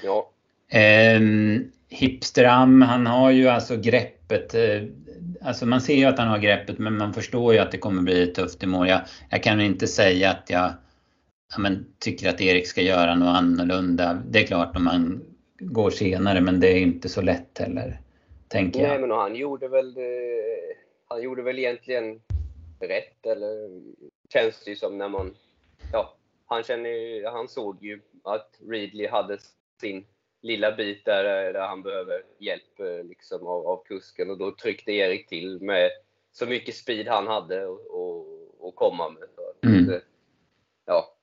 [0.03, 0.31] Ja.
[0.79, 1.21] Eh,
[1.91, 4.55] Hipsteram, han har ju alltså greppet.
[4.55, 4.83] Eh,
[5.43, 8.03] alltså man ser ju att han har greppet men man förstår ju att det kommer
[8.03, 8.89] bli tufft i mål.
[8.89, 9.01] Jag,
[9.31, 10.73] jag kan inte säga att jag
[11.53, 14.23] ja, men, tycker att Erik ska göra något annorlunda.
[14.29, 15.25] Det är klart om han
[15.59, 18.01] går senare men det är inte så lätt heller.
[18.49, 18.89] Tänker jag.
[18.89, 19.97] Nej men han gjorde väl
[21.09, 22.21] han gjorde väl egentligen
[22.81, 23.81] rätt eller
[24.33, 25.35] känns det ju som när man
[25.93, 26.15] ja,
[26.47, 29.39] han känner han såg ju att Ridley hade
[29.81, 30.05] sin
[30.43, 34.93] lilla bit där, där han behöver hjälp eh, liksom, av, av kusken och då tryckte
[34.93, 35.91] Erik till med
[36.33, 37.65] så mycket speed han hade
[38.63, 39.23] att komma med.
[39.73, 39.87] Mm.
[39.87, 40.03] Det,
[40.87, 41.17] ja,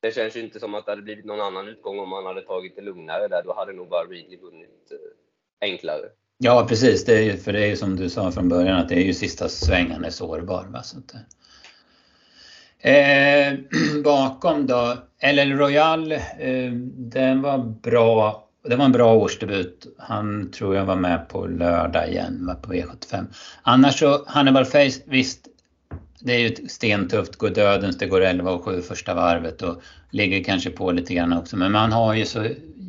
[0.00, 2.42] det känns ju inte som att det hade blivit någon annan utgång om han hade
[2.42, 3.42] tagit det lugnare där.
[3.44, 6.08] Då hade nog bara Readly vunnit eh, enklare.
[6.38, 8.88] Ja precis, det är ju, för det är ju som du sa från början att
[8.88, 10.64] det är ju sista svängen är sårbar.
[10.64, 10.82] Va?
[10.82, 11.14] Så att,
[12.78, 13.54] eh,
[14.04, 14.96] bakom då,
[15.32, 18.44] LL Royal, eh, den var bra.
[18.68, 19.96] Det var en bra årsdebut.
[19.98, 23.26] Han tror jag var med på lördag igen, var på V75.
[23.62, 25.48] Annars så, Hannibal Face, visst,
[26.20, 30.44] det är ju stentufft, går dödens, det går 11 och 7 första varvet och ligger
[30.44, 31.56] kanske på lite grann också.
[31.56, 32.46] Men man har ju så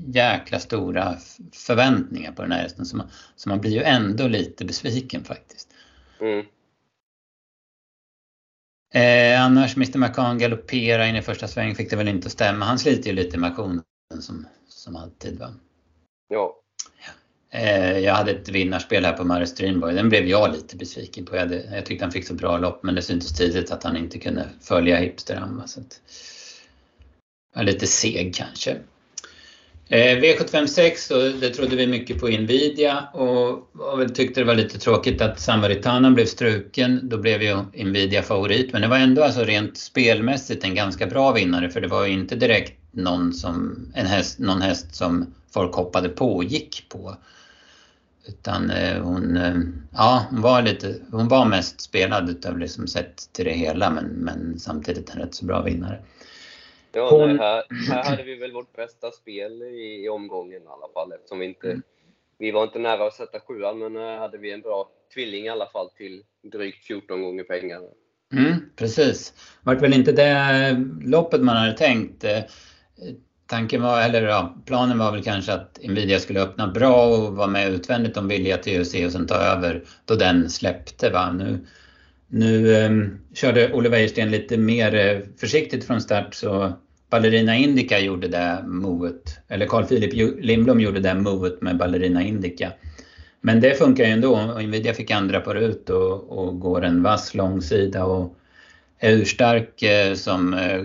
[0.08, 1.16] jäkla stora
[1.54, 5.68] förväntningar på den här hästen så man, så man blir ju ändå lite besviken faktiskt.
[6.22, 6.46] Mm.
[8.94, 12.66] Eh, annars Mr McCann galoppera in i första sväng fick det väl inte att stämma.
[12.66, 13.84] Han sliter ju lite med aktionen
[14.20, 15.40] som, som alltid.
[15.40, 15.54] Va?
[16.28, 16.56] Ja.
[17.52, 19.94] Eh, jag hade ett vinnarspel här på Mare Streamboy.
[19.94, 21.36] Den blev jag lite besviken på.
[21.36, 23.98] Jag, hade, jag tyckte han fick så bra lopp men det syntes tidigt att han
[23.98, 25.64] inte kunde följa Hipsterhamn.
[27.56, 28.78] Lite seg kanske.
[29.92, 35.22] Eh, V756, det trodde vi mycket på Nvidia och, och tyckte det var lite tråkigt
[35.22, 37.10] att Samaritana blev struken.
[37.10, 41.32] Då blev ju Nvidia favorit men det var ändå alltså rent spelmässigt en ganska bra
[41.32, 45.76] vinnare för det var ju inte direkt någon, som, en häst, någon häst som folk
[45.76, 47.16] hoppade på och gick på.
[48.28, 49.56] Utan eh, hon, eh,
[49.92, 54.06] ja, hon var lite, hon var mest spelad utav liksom sett till det hela men,
[54.06, 56.00] men samtidigt en rätt så bra vinnare.
[56.92, 57.28] Ja, hon...
[57.28, 61.12] nej, här, här hade vi väl vårt bästa spel i, i omgången i alla fall
[61.12, 61.82] eftersom vi inte mm.
[62.42, 65.50] Vi var inte nära att sätta sjuan men här hade vi en bra tvilling i
[65.50, 67.88] alla fall till drygt 14 gånger pengarna.
[68.34, 69.34] Mm, precis.
[69.62, 72.24] Vart väl inte det loppet man hade tänkt.
[72.24, 72.40] Eh,
[73.46, 77.48] tanken var, eller ja, planen var väl kanske att Nvidia skulle öppna bra och vara
[77.48, 81.10] med utvändigt om vilja till UC och sen ta över då den släppte.
[81.10, 81.32] Va?
[81.32, 81.68] Nu,
[82.30, 82.92] nu eh,
[83.34, 86.74] körde Olle Wäjersten lite mer eh, försiktigt från start så
[87.10, 90.14] Ballerina Indica gjorde det movet, eller Carl Philip
[90.44, 92.72] Lindblom gjorde det movet med Ballerina Indica.
[93.42, 97.04] Men det funkar ju ändå och Nvidia fick andra på ut och, och går en
[97.04, 98.36] vass långsida och
[98.98, 100.84] är urstark eh, som eh,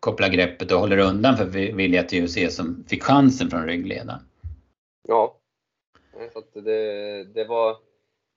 [0.00, 4.20] kopplar greppet och håller undan för Vilja TUC som fick chansen från ryggledaren.
[5.08, 5.36] Ja,
[6.32, 7.76] så det, det var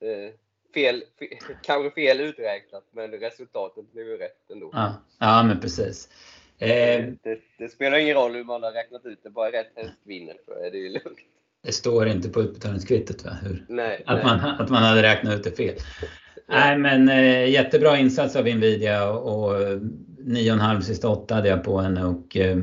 [0.00, 0.32] det
[0.74, 1.28] fel, fel,
[1.62, 4.70] kanske fel uträknat men resultatet blev ju rätt ändå.
[4.72, 6.08] Ja, ja men precis.
[6.58, 6.68] Eh,
[7.22, 10.34] det, det, spelar ingen roll hur man har räknat ut det, bara rätt häst vinner
[10.66, 11.18] är det ju lugnt.
[11.62, 13.30] Det står inte på utbetalningskvittot va?
[13.42, 13.64] Hur?
[13.68, 14.24] Nej, att, nej.
[14.24, 15.74] Man, att man hade räknat ut det fel.
[16.48, 19.54] Nej men eh, jättebra insats av Nvidia och, och
[20.24, 22.58] 9,5 sista 8 hade jag på henne och eh,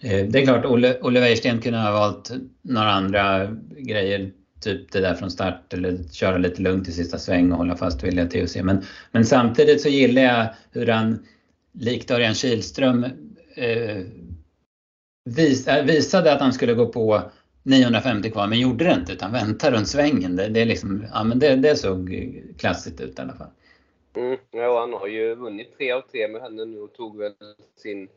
[0.00, 2.30] eh, det är klart Olle, Olle Wäjersten kunde ha valt
[2.62, 4.32] några andra grejer
[4.62, 8.02] typ det där från start eller köra lite lugnt i sista sväng och hålla fast
[8.02, 8.56] vid TUC.
[8.56, 11.26] Men, men samtidigt så gillar jag hur han,
[11.72, 13.04] likt Örjan Kihlström,
[13.54, 13.98] eh,
[15.24, 17.22] vis, äh, visade att han skulle gå på
[17.62, 20.36] 950 kvar men gjorde det inte utan väntade runt svängen.
[20.36, 22.20] Det, det, är liksom, ja, men det, det såg
[22.58, 23.50] klassiskt ut i alla fall.
[24.16, 27.32] Mm, ja, han har ju vunnit tre av tre med henne nu och tog väl
[27.76, 28.08] sin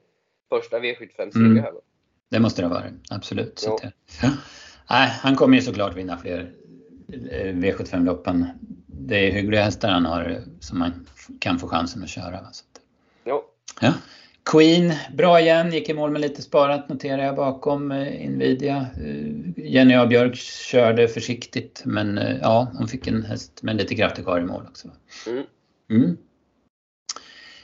[0.49, 1.63] första V75-seger mm.
[1.63, 1.73] här.
[2.29, 3.63] Det måste det ha varit, absolut.
[3.65, 3.91] Ja.
[4.89, 6.51] Nej, han kommer ju såklart vinna fler
[7.31, 8.45] eh, V75-loppen.
[8.87, 11.07] Det är hyggliga hästar han har som man
[11.39, 12.39] kan få chansen att köra.
[12.51, 12.63] Så.
[13.81, 13.93] Ja.
[14.51, 18.87] Queen, bra igen, gick i mål med lite sparat noterar jag bakom eh, Nvidia.
[18.97, 20.05] Eh, Jenny A.
[20.05, 24.63] Björk körde försiktigt men ja, hon fick en häst med lite krafter kvar i mål
[24.69, 24.87] också.
[25.27, 25.43] Mm.
[25.89, 26.17] Mm.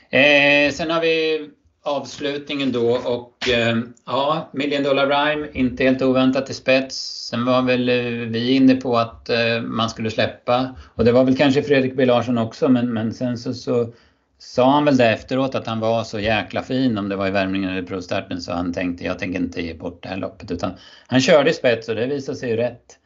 [0.10, 1.50] Eh, sen har vi
[1.84, 7.28] avslutningen då och eh, ja, Million Dollar Rhyme, inte helt oväntat i spets.
[7.30, 7.96] Sen var väl eh,
[8.30, 12.06] vi inne på att eh, man skulle släppa och det var väl kanske Fredrik B
[12.06, 13.94] Larsson också men, men sen så, så
[14.38, 17.32] sa han väl det efteråt att han var så jäkla fin om det var i
[17.32, 20.72] värmningen eller provstarten så han tänkte jag tänker inte ge bort det här loppet utan
[21.08, 22.98] han körde i spets och det visade sig ju rätt.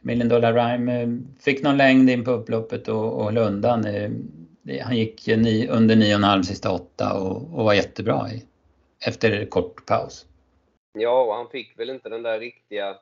[0.00, 3.86] Million Dollar Rhyme fick någon längd in på upploppet och, och Lundan
[4.76, 8.44] han gick ni, under 9,5 sista åtta och, och var jättebra i,
[9.06, 10.26] efter kort paus.
[10.92, 12.98] Ja, och han fick väl inte den där riktiga...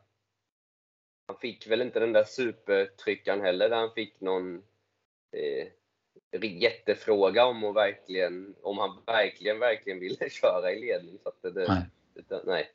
[1.28, 4.62] Han fick väl inte den där supertryckan heller där han fick någon
[5.32, 5.66] eh,
[6.42, 11.18] jättefråga om, och verkligen, om han verkligen, verkligen ville köra i ledning.
[11.22, 11.86] Så att det, nej.
[12.14, 12.70] Utan, nej.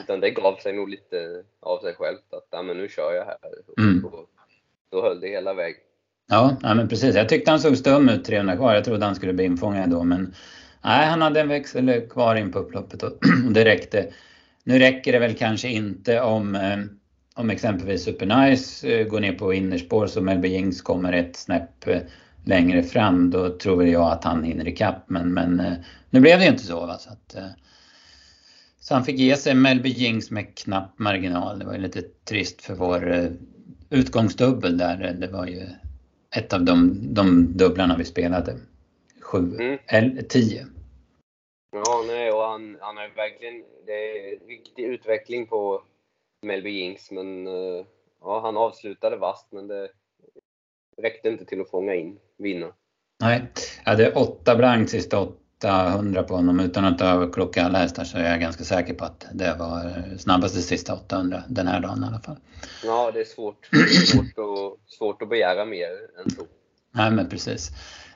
[0.00, 3.38] Utan det gav sig nog lite av sig självt att men nu kör jag här.
[3.78, 4.04] Mm.
[4.04, 4.30] Och,
[4.88, 5.80] då höll det hela vägen.
[6.28, 7.14] Ja, ja, men precis.
[7.14, 8.74] Jag tyckte han såg stum ut 300 kvar.
[8.74, 10.34] Jag trodde han skulle bli infångad då, men
[10.84, 13.12] nej, han hade en växel kvar in på upploppet och
[13.50, 14.06] det räckte.
[14.64, 16.78] Nu räcker det väl kanske inte om, eh,
[17.34, 21.98] om exempelvis Supernice eh, går ner på innerspår så Melby Jings kommer ett snäpp eh,
[22.44, 23.30] längre fram.
[23.30, 25.62] Då tror jag att han hinner ikapp, men, men
[26.10, 26.86] nu blev det ju inte så.
[26.86, 26.98] Va?
[26.98, 27.36] Så, att,
[28.80, 31.58] så han fick ge sig Melby Jings med knapp marginal.
[31.58, 33.30] Det var ju lite trist för vår
[33.90, 35.16] utgångsdubbel där.
[35.20, 35.66] Det var ju
[36.36, 38.56] ett av de, de dubblarna vi spelade.
[39.20, 39.78] Sju, mm.
[39.86, 40.66] eller tio.
[41.72, 45.82] Ja, nej, och han, han är verkligen, det är riktig utveckling på
[46.42, 47.86] Melby Jinks, men eh,
[48.20, 49.88] ja, han avslutade vast, men det
[51.02, 52.72] räckte inte till att fånga in vinna.
[53.20, 53.42] Nej,
[53.84, 58.30] jag hade åtta blankt sista åtta 800 på honom utan att överklocka hästar så är
[58.30, 62.20] jag ganska säker på att det var snabbaste sista 800 den här dagen i alla
[62.20, 62.36] fall.
[62.84, 63.66] Ja, det är svårt,
[64.06, 65.88] svårt, att, svårt att begära mer
[66.24, 66.42] än så.
[66.92, 67.70] Nej, men precis.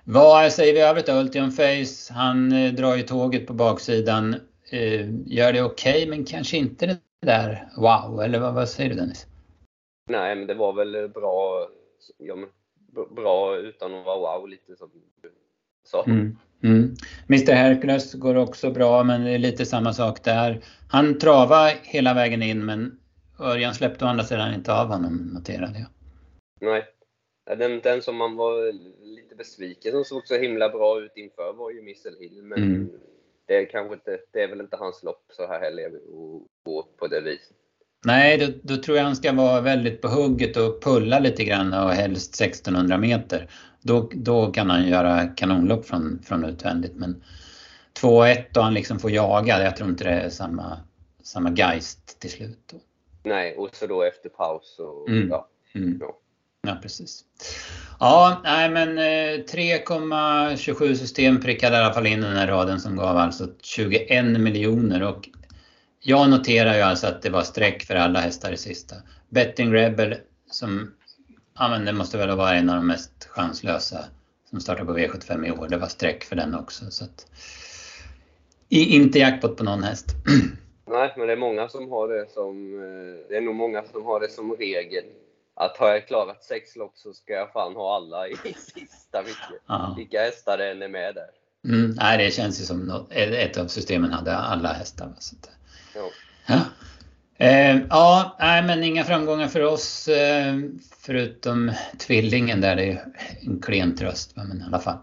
[0.04, 1.12] Vad säger vi övrigt då?
[1.12, 4.34] Ultion Face, han eh, drar ju tåget på baksidan.
[4.70, 8.90] Eh, gör det okej, okay, men kanske inte det där wow, eller vad, vad säger
[8.90, 9.26] du Dennis?
[10.08, 11.68] Nej, men det var väl bra,
[12.18, 12.36] ja,
[13.10, 14.90] bra utan att vara wow lite som
[15.22, 15.32] du
[15.84, 16.04] sa.
[16.04, 16.36] Mm.
[16.62, 16.96] Mm.
[17.28, 20.60] Mr Hercules går också bra men det är lite samma sak där.
[20.88, 22.98] Han travade hela vägen in men
[23.38, 25.88] Örjan släppte å andra sidan inte av honom noterade jag.
[26.60, 26.84] Nej.
[27.58, 28.72] Den, den som man var
[29.04, 32.90] lite besviken som såg så himla bra ut inför var ju Missel Hill men mm.
[33.46, 35.92] det, är kanske inte, det är väl inte hans lopp så här heller att
[36.64, 37.56] gå på det viset.
[38.04, 41.72] Nej, då, då, tror jag han ska vara väldigt på hugget och pulla lite grann
[41.72, 43.50] och helst 1600 meter.
[43.82, 46.96] Då, då kan han göra kanonlopp från, från utvändigt.
[46.96, 47.22] Men
[48.00, 50.78] 2-1 och han liksom får jaga, jag tror inte det är samma,
[51.22, 52.58] samma geist till slut.
[52.72, 52.78] Då.
[53.22, 55.28] Nej, och så då efter paus och mm.
[55.28, 55.48] ja.
[55.74, 55.98] Mm.
[56.00, 56.16] ja.
[56.62, 57.24] Ja, precis.
[58.00, 62.96] Ja, nej men 3,27 eh, system prickade i alla fall in den här raden som
[62.96, 65.28] gav alltså 21 miljoner och
[66.00, 68.96] jag noterar ju alltså att det var streck för alla hästar i sista.
[69.28, 70.16] Betting Rebel
[70.50, 70.94] som,
[71.58, 74.04] ja men det måste väl vara en av de mest chanslösa
[74.50, 75.68] som startar på V75 i år.
[75.68, 76.90] Det var streck för den också.
[76.90, 77.26] Så att,
[78.68, 80.06] inte jackpot på någon häst.
[80.86, 84.04] Nej, men det är många som har det som, eh, det är nog många som
[84.04, 85.04] har det som regel.
[85.54, 88.36] Att har jag klarat sex lopp så ska jag fan ha alla i
[88.74, 91.30] sista, vilka, vilka hästar det än är med där.
[91.64, 95.12] Mm, nej, det känns ju som något, ett av systemen hade alla hästar.
[95.18, 95.50] Så att,
[95.94, 96.10] Ja.
[96.46, 96.60] Ja.
[97.40, 100.54] Eh, ja, nej, men inga framgångar för oss eh,
[101.00, 102.76] förutom tvillingen där.
[102.76, 103.04] Det är
[103.40, 104.98] en klen tröst, men i alla fall.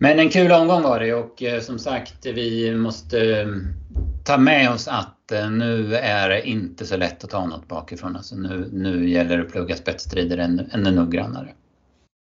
[0.00, 3.46] Men en kul omgång var det och eh, som sagt vi måste eh,
[4.24, 8.16] ta med oss att eh, nu är det inte så lätt att ta något bakifrån.
[8.16, 11.48] Alltså nu, nu gäller det att plugga spetsstrider ännu, ännu noggrannare.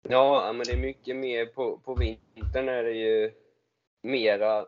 [0.09, 3.31] Ja, men det är mycket mer på, på vintern är det ju
[4.03, 4.65] mera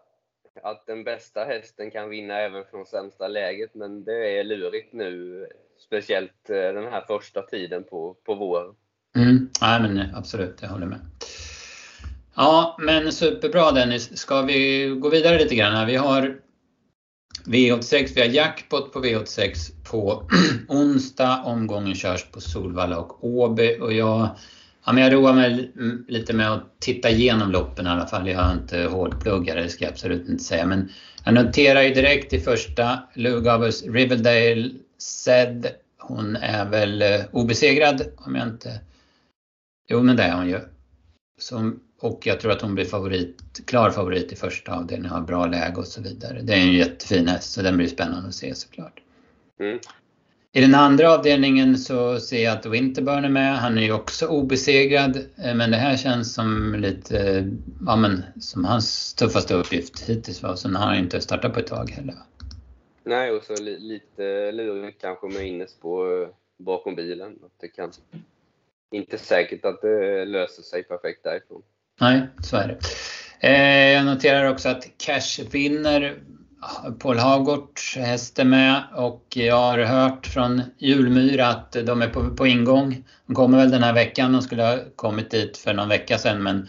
[0.62, 5.46] att den bästa hästen kan vinna även från sämsta läget, men det är lurigt nu,
[5.86, 8.74] speciellt eh, den här första tiden på, på våren.
[9.16, 9.48] Mm.
[9.60, 11.00] Ja, men eh, absolut, jag håller med.
[12.34, 14.18] Ja, men superbra Dennis.
[14.18, 15.86] Ska vi gå vidare lite grann här?
[15.86, 16.40] Vi har
[17.46, 19.54] V86, vi har jackpot på V86
[19.90, 20.28] på
[20.68, 21.42] onsdag.
[21.44, 24.28] Omgången körs på Solvalla och Åby och jag
[24.88, 25.72] Ja, men jag roar mig
[26.08, 28.28] lite med att titta igenom loppen i alla fall.
[28.28, 30.66] Jag har inte hårdpluggat det ska jag absolut inte säga.
[30.66, 30.90] Men
[31.24, 35.66] jag noterar ju direkt i första Lugavus Riverdale Zed.
[35.98, 38.80] Hon är väl eh, obesegrad om jag inte...
[39.88, 40.60] Jo men det är hon ju.
[41.38, 45.46] Som, och jag tror att hon blir favorit, klar favorit i första avdelningen, har bra
[45.46, 46.40] läge och så vidare.
[46.42, 49.00] Det är en jättefin häst så den blir spännande att se såklart.
[49.60, 49.78] Mm.
[50.58, 53.58] I den andra avdelningen så ser jag att Winterburn är med.
[53.58, 55.16] Han är ju också obesegrad.
[55.16, 57.48] Eh, men det här känns som lite,
[57.86, 60.56] ja men som hans tuffaste uppgift hittills var.
[60.56, 62.14] Sen har han inte startat på ett tag heller.
[63.04, 67.38] Nej, och så lite lurigt kanske med Innesbo eh, bakom bilen.
[67.60, 67.92] Det kan
[68.90, 71.62] inte säkert att det löser sig perfekt därifrån.
[72.00, 72.78] Nej, så är det.
[73.48, 76.22] Eh, jag noterar också att Cash vinner
[76.98, 82.30] Paul Hagort häst är med och jag har hört från Julmyra att de är på,
[82.30, 83.04] på ingång.
[83.26, 84.32] De kommer väl den här veckan.
[84.32, 86.68] De skulle ha kommit dit för någon vecka sedan men,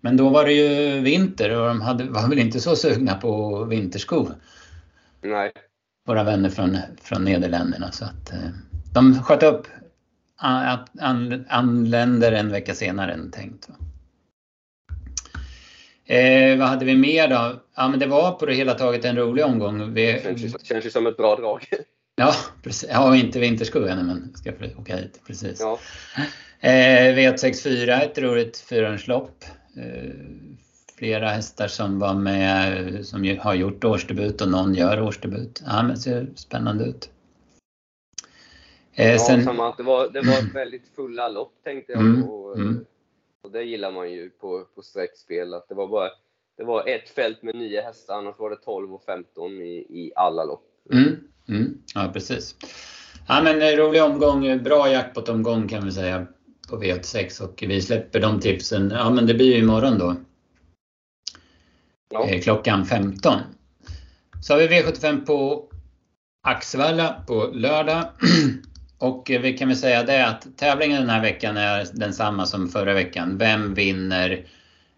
[0.00, 3.64] men då var det ju vinter och de hade, var väl inte så sugna på
[3.64, 4.34] vinterskor.
[5.22, 5.52] Nej.
[6.06, 8.50] Våra vänner från, från Nederländerna så att eh,
[8.94, 9.66] de sköt upp
[10.36, 10.88] att
[11.48, 13.68] anländer en vecka senare än tänkt.
[16.10, 17.60] Eh, vad hade vi mer då?
[17.76, 19.94] Ja, men det var på det hela taget en rolig omgång.
[19.94, 20.12] Vi...
[20.12, 21.66] Det känns, ju som ett bra drag.
[22.16, 22.90] Ja, precis.
[22.92, 25.20] Ja, inte vintersko ännu, men ska åka hit.
[25.26, 25.60] Precis.
[25.60, 25.78] Ja.
[26.60, 29.44] Eh, V864, ett roligt fyrhjulslopp.
[29.76, 30.10] Eh,
[30.98, 35.62] flera hästar som var med, som har gjort årsdebut och någon gör årsdebut.
[35.66, 37.10] Ja, men det ser spännande ut.
[38.94, 39.44] Eh, ja, sen...
[39.44, 42.00] samma det var, det var väldigt fulla lopp tänkte jag.
[42.00, 42.84] Mm, och, mm.
[43.42, 46.10] Och det gillar man ju på, på streckspel, att det var bara
[46.56, 50.12] det var ett fält med nio hästar, annars var det 12 och 15 i, i
[50.16, 50.64] alla lopp.
[50.92, 51.16] Mm,
[51.48, 52.56] mm, ja, precis.
[53.28, 56.26] Ja, men eh, rolig omgång, bra jackpot-omgång kan vi säga
[56.70, 60.16] på V86 och vi släpper de tipsen, ja men det blir ju imorgon då.
[62.10, 62.28] Ja.
[62.28, 63.34] Eh, klockan 15.
[64.42, 65.68] Så har vi V75 på
[66.42, 68.04] Axevalla på lördag.
[69.00, 72.68] Och eh, vi kan väl säga det att tävlingen den här veckan är densamma som
[72.68, 73.38] förra veckan.
[73.38, 74.46] Vem vinner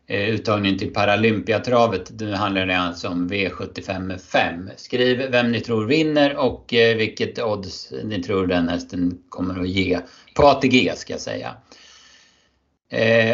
[0.07, 2.21] eh, uttagningen till Paralympiatravet?
[2.21, 4.71] Nu handlar det alltså om V75 5.
[4.77, 9.69] Skriv vem ni tror vinner och eh, vilket odds ni tror den hästen kommer att
[9.69, 10.01] ge
[10.35, 11.57] på ATG ska jag säga.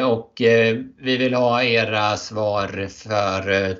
[0.06, 0.32] Och
[0.98, 3.76] vi vill ha era svar för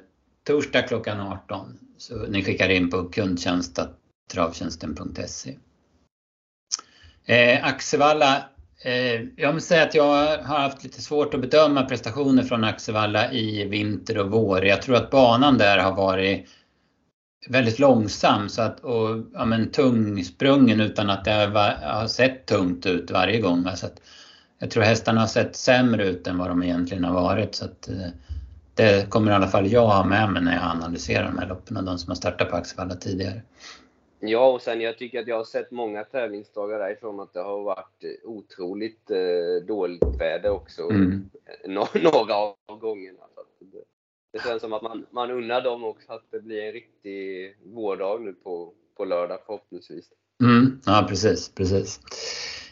[0.46, 1.78] torsdag klockan 18.
[1.98, 5.56] Så ni skickar in på kundtjänst.travtjänsten.se.
[7.28, 8.44] Eh, Axevalla,
[8.84, 13.32] eh, jag måste säga att jag har haft lite svårt att bedöma prestationer från Axevalla
[13.32, 14.64] i vinter och vår.
[14.64, 16.48] Jag tror att banan där har varit
[17.48, 21.46] väldigt långsam så att, och ja, men, tungsprungen utan att det har,
[21.82, 23.68] har sett tungt ut varje gång.
[23.76, 24.00] Så att,
[24.58, 27.54] jag tror hästarna har sett sämre ut än vad de egentligen har varit.
[27.54, 28.08] Så att, eh,
[28.74, 31.76] det kommer i alla fall jag ha med mig när jag analyserar de här loppen
[31.76, 33.42] och de som har startat på Axevalla tidigare.
[34.20, 37.62] Ja, och sen jag tycker att jag har sett många tävlingsdagar därifrån att det har
[37.62, 40.82] varit otroligt eh, dåligt väder också.
[40.82, 41.30] Mm.
[41.94, 43.18] Några av gångerna.
[43.60, 43.84] Det,
[44.32, 48.20] det känns som att man, man unnar dem också att det blir en riktig vårdag
[48.20, 50.08] nu på, på lördag förhoppningsvis.
[50.42, 50.80] Mm.
[50.86, 52.00] Ja, precis, precis.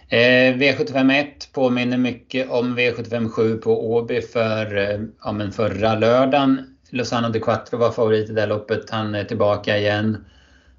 [0.09, 6.77] Eh, V751 påminner mycket om V757 på Åby för eh, ja, förra lördagen.
[6.91, 8.91] Lozano de Quattro var favorit i det loppet.
[8.91, 10.25] Han är tillbaka igen.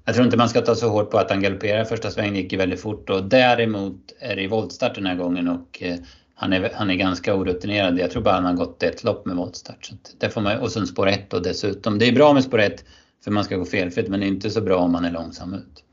[0.08, 1.84] Jag tror inte man ska ta så hårt på att han galopperar.
[1.84, 5.48] Första svängen gick ju väldigt fort och däremot är det i voltstart den här gången
[5.48, 5.96] och eh,
[6.34, 7.98] han är, han är ganska orutinerad.
[7.98, 9.84] Jag tror bara han har gått ett lopp med voltstart.
[9.84, 11.98] Så det får man, och sen spår 1 och dessutom.
[11.98, 12.84] Det är bra med spår 1
[13.24, 15.54] för man ska gå felfritt men det är inte så bra om man är långsam
[15.54, 15.84] ut.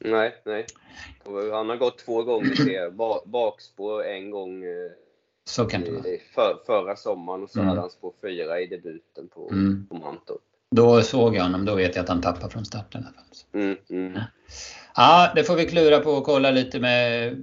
[0.00, 0.66] Nej, nej.
[1.52, 2.90] Han har gått två gånger till
[3.24, 4.90] bakspår en gång eh,
[5.44, 6.02] så kan det vara.
[6.34, 7.68] För, förra sommaren och så mm.
[7.68, 9.86] hade han spår 4 i debuten på, mm.
[9.88, 10.42] på Mantorp.
[10.72, 13.06] Då såg jag honom, då vet jag att han tappar från starten.
[13.54, 14.20] Mm, mm.
[14.94, 17.36] Ja, det får vi klura på och kolla lite med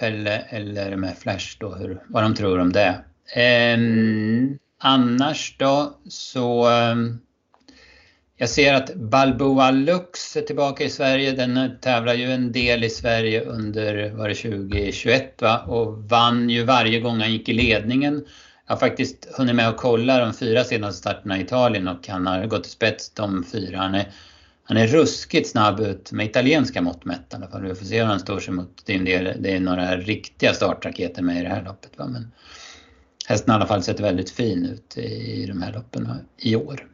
[0.00, 3.04] Pelle eller med Flash då, hur, vad de tror om det.
[3.74, 7.20] Um, annars då så um,
[8.36, 11.32] jag ser att Balboa Lux är tillbaka i Sverige.
[11.32, 15.58] Den tävlar ju en del i Sverige under var det 2021 va?
[15.58, 18.24] och vann ju varje gång han gick i ledningen.
[18.70, 22.46] Har faktiskt hunnit med att kolla de fyra senaste starterna i Italien och han har
[22.46, 23.78] gått i spets de fyra.
[23.78, 24.12] Han är,
[24.64, 27.62] han är ruskigt snabb ut med italienska mått mätt i alla fall.
[27.62, 28.82] Vi får se hur han står sig mot.
[28.86, 31.98] Det är, en del, det är några riktiga startraketer med i det här loppet.
[31.98, 32.06] Va?
[32.06, 32.32] Men
[33.26, 36.88] hästen har i alla fall sett väldigt fin ut i de här loppen i år.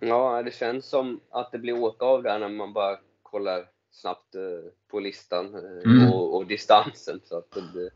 [0.00, 4.34] Ja, det känns som att det blir åka av där när man bara kollar snabbt
[4.34, 6.12] eh, på listan eh, mm.
[6.12, 7.20] och, och, distansen.
[7.24, 7.90] Så att det,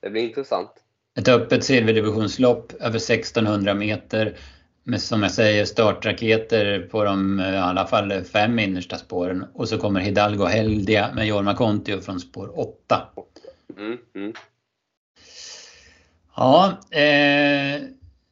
[0.00, 0.82] det blir intressant.
[1.16, 4.36] Ett öppet silverdivisionslopp över 1600 meter
[4.84, 9.44] med som jag säger startraketer på de eh, i alla fall fem innersta spåren.
[9.54, 13.08] Och så kommer Hidalgo Heldia med Jorma Kontio från spår 8.
[13.78, 14.32] Mm, mm.
[16.36, 17.80] Ja, eh,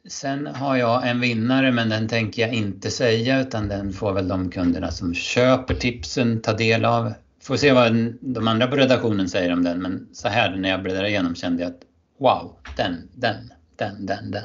[0.07, 4.27] Sen har jag en vinnare men den tänker jag inte säga utan den får väl
[4.27, 7.13] de kunderna som köper tipsen ta del av.
[7.43, 10.83] Får se vad de andra på redaktionen säger om den men så här när jag
[10.83, 11.81] bläddrade igenom kände jag att
[12.17, 14.43] wow, den, den, den, den, den.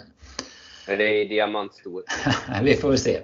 [0.86, 2.02] Det är diamantstor.
[2.62, 3.20] Vi får se.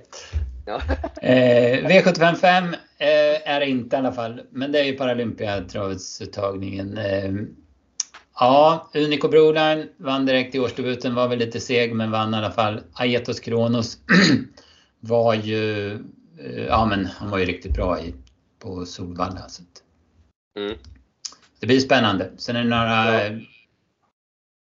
[0.66, 0.80] Ja.
[1.22, 6.99] eh, V755 eh, är det inte i alla fall, men det är ju Paralympiatravsuttagningen.
[6.99, 7.32] Eh,
[8.38, 12.51] Ja, Unico Broline vann direkt i årsdebuten, var väl lite seg men vann i alla
[12.51, 12.80] fall.
[12.92, 13.99] Aetos Kronos
[15.01, 15.92] var ju,
[16.38, 18.14] eh, ja men han var ju riktigt bra i,
[18.59, 19.49] på Solvalla.
[19.49, 19.62] Så
[20.59, 20.76] mm.
[21.61, 22.30] Det blir spännande.
[22.36, 23.40] Sen är det några ja.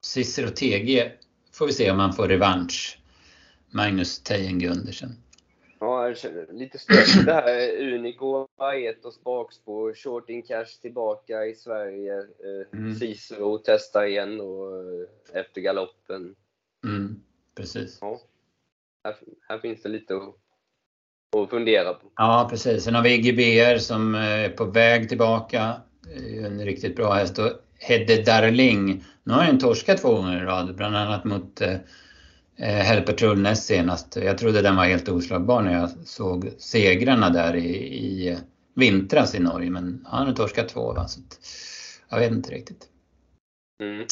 [0.02, 1.12] Cicero TG
[1.52, 3.00] får vi se om han får revansch.
[3.72, 5.10] Magnus Tejen Gundersen.
[5.80, 6.14] Ja,
[6.52, 7.78] lite stökigt det här.
[7.94, 12.18] Unico, Aetos bakspår, Short in Cash tillbaka i Sverige.
[12.18, 12.96] Eh, mm.
[12.96, 16.36] Cicero testar igen och eh, efter galoppen.
[16.86, 17.22] Mm,
[17.56, 17.98] precis.
[18.02, 18.22] Ja.
[19.04, 19.16] Här,
[19.48, 20.36] här, finns det lite att,
[21.38, 22.12] att fundera på.
[22.16, 22.84] Ja, precis.
[22.84, 25.82] Sen har vi GBR som eh, är på väg tillbaka.
[26.44, 27.40] En riktigt bra häst.
[27.40, 29.04] Och Hedde Darling.
[29.24, 31.78] Nu har han torskat två gånger i rad, bland annat mot eh,
[32.58, 34.16] Helpertrull näst senast.
[34.16, 38.38] Jag trodde den var helt oslagbar när jag såg segrarna där i, i
[38.74, 39.70] vintras i Norge.
[39.70, 41.08] Men han har torskat två va?
[41.08, 41.20] Så
[42.10, 42.88] jag vet inte riktigt.
[43.82, 44.06] Mm.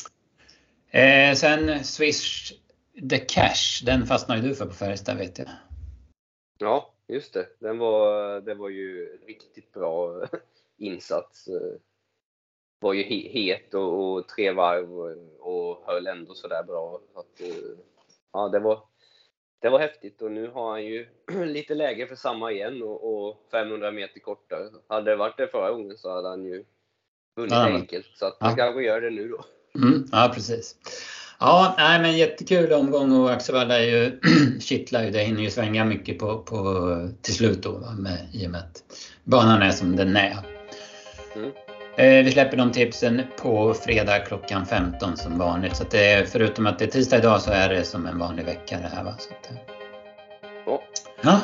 [0.89, 2.53] Eh, sen Swish
[3.09, 5.47] The Cash, den fastnade du för på Färjestad vet jag.
[6.57, 7.47] Ja, just det.
[7.59, 10.23] Den var, det var ju riktigt bra
[10.77, 11.49] insats.
[12.79, 16.99] Var ju het och, och tre varv och, och höll ändå sådär bra.
[17.13, 17.77] Så att, eh,
[18.33, 18.79] ja, det var,
[19.61, 21.07] det var häftigt och nu har han ju
[21.45, 24.69] lite läge för samma igen och, och 500 meter kortare.
[24.87, 26.65] Hade det varit det förra gången så hade han ju
[27.35, 27.65] vunnit ja.
[27.65, 28.07] enkelt.
[28.15, 28.55] Så att han ja.
[28.55, 29.45] kanske gör det nu då.
[29.75, 30.75] Mm, ja, precis.
[31.39, 34.19] Ja, nej, men jättekul omgång och Axevalla är ju,
[34.59, 35.11] kittlar ju.
[35.11, 38.83] Det hinner ju svänga mycket på, på, till slut då med, i och med att
[39.23, 40.37] banan är som den är.
[41.35, 41.51] Mm.
[41.97, 45.75] Eh, vi släpper de tipsen på fredag klockan 15 som vanligt.
[45.75, 48.45] Så det är, förutom att det är tisdag idag så är det som en vanlig
[48.45, 49.03] vecka det här.
[49.03, 49.15] Va?
[49.19, 49.51] Så att,
[50.65, 50.79] oh.
[51.21, 51.39] ja.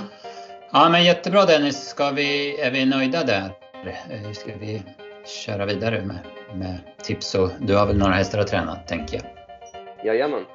[0.71, 1.87] ja, men jättebra Dennis.
[1.87, 3.51] Ska vi, är vi nöjda där?
[4.09, 4.81] Eh, ska vi
[5.45, 6.19] köra vidare med,
[6.53, 9.25] med tips och du har väl några hästar att träna tänker jag.
[10.05, 10.45] Jajamän.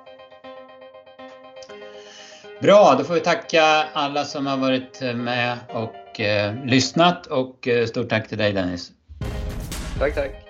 [2.60, 7.86] Bra, då får vi tacka alla som har varit med och eh, lyssnat och eh,
[7.86, 8.92] stort tack till dig Dennis.
[9.98, 10.47] Tack, tack.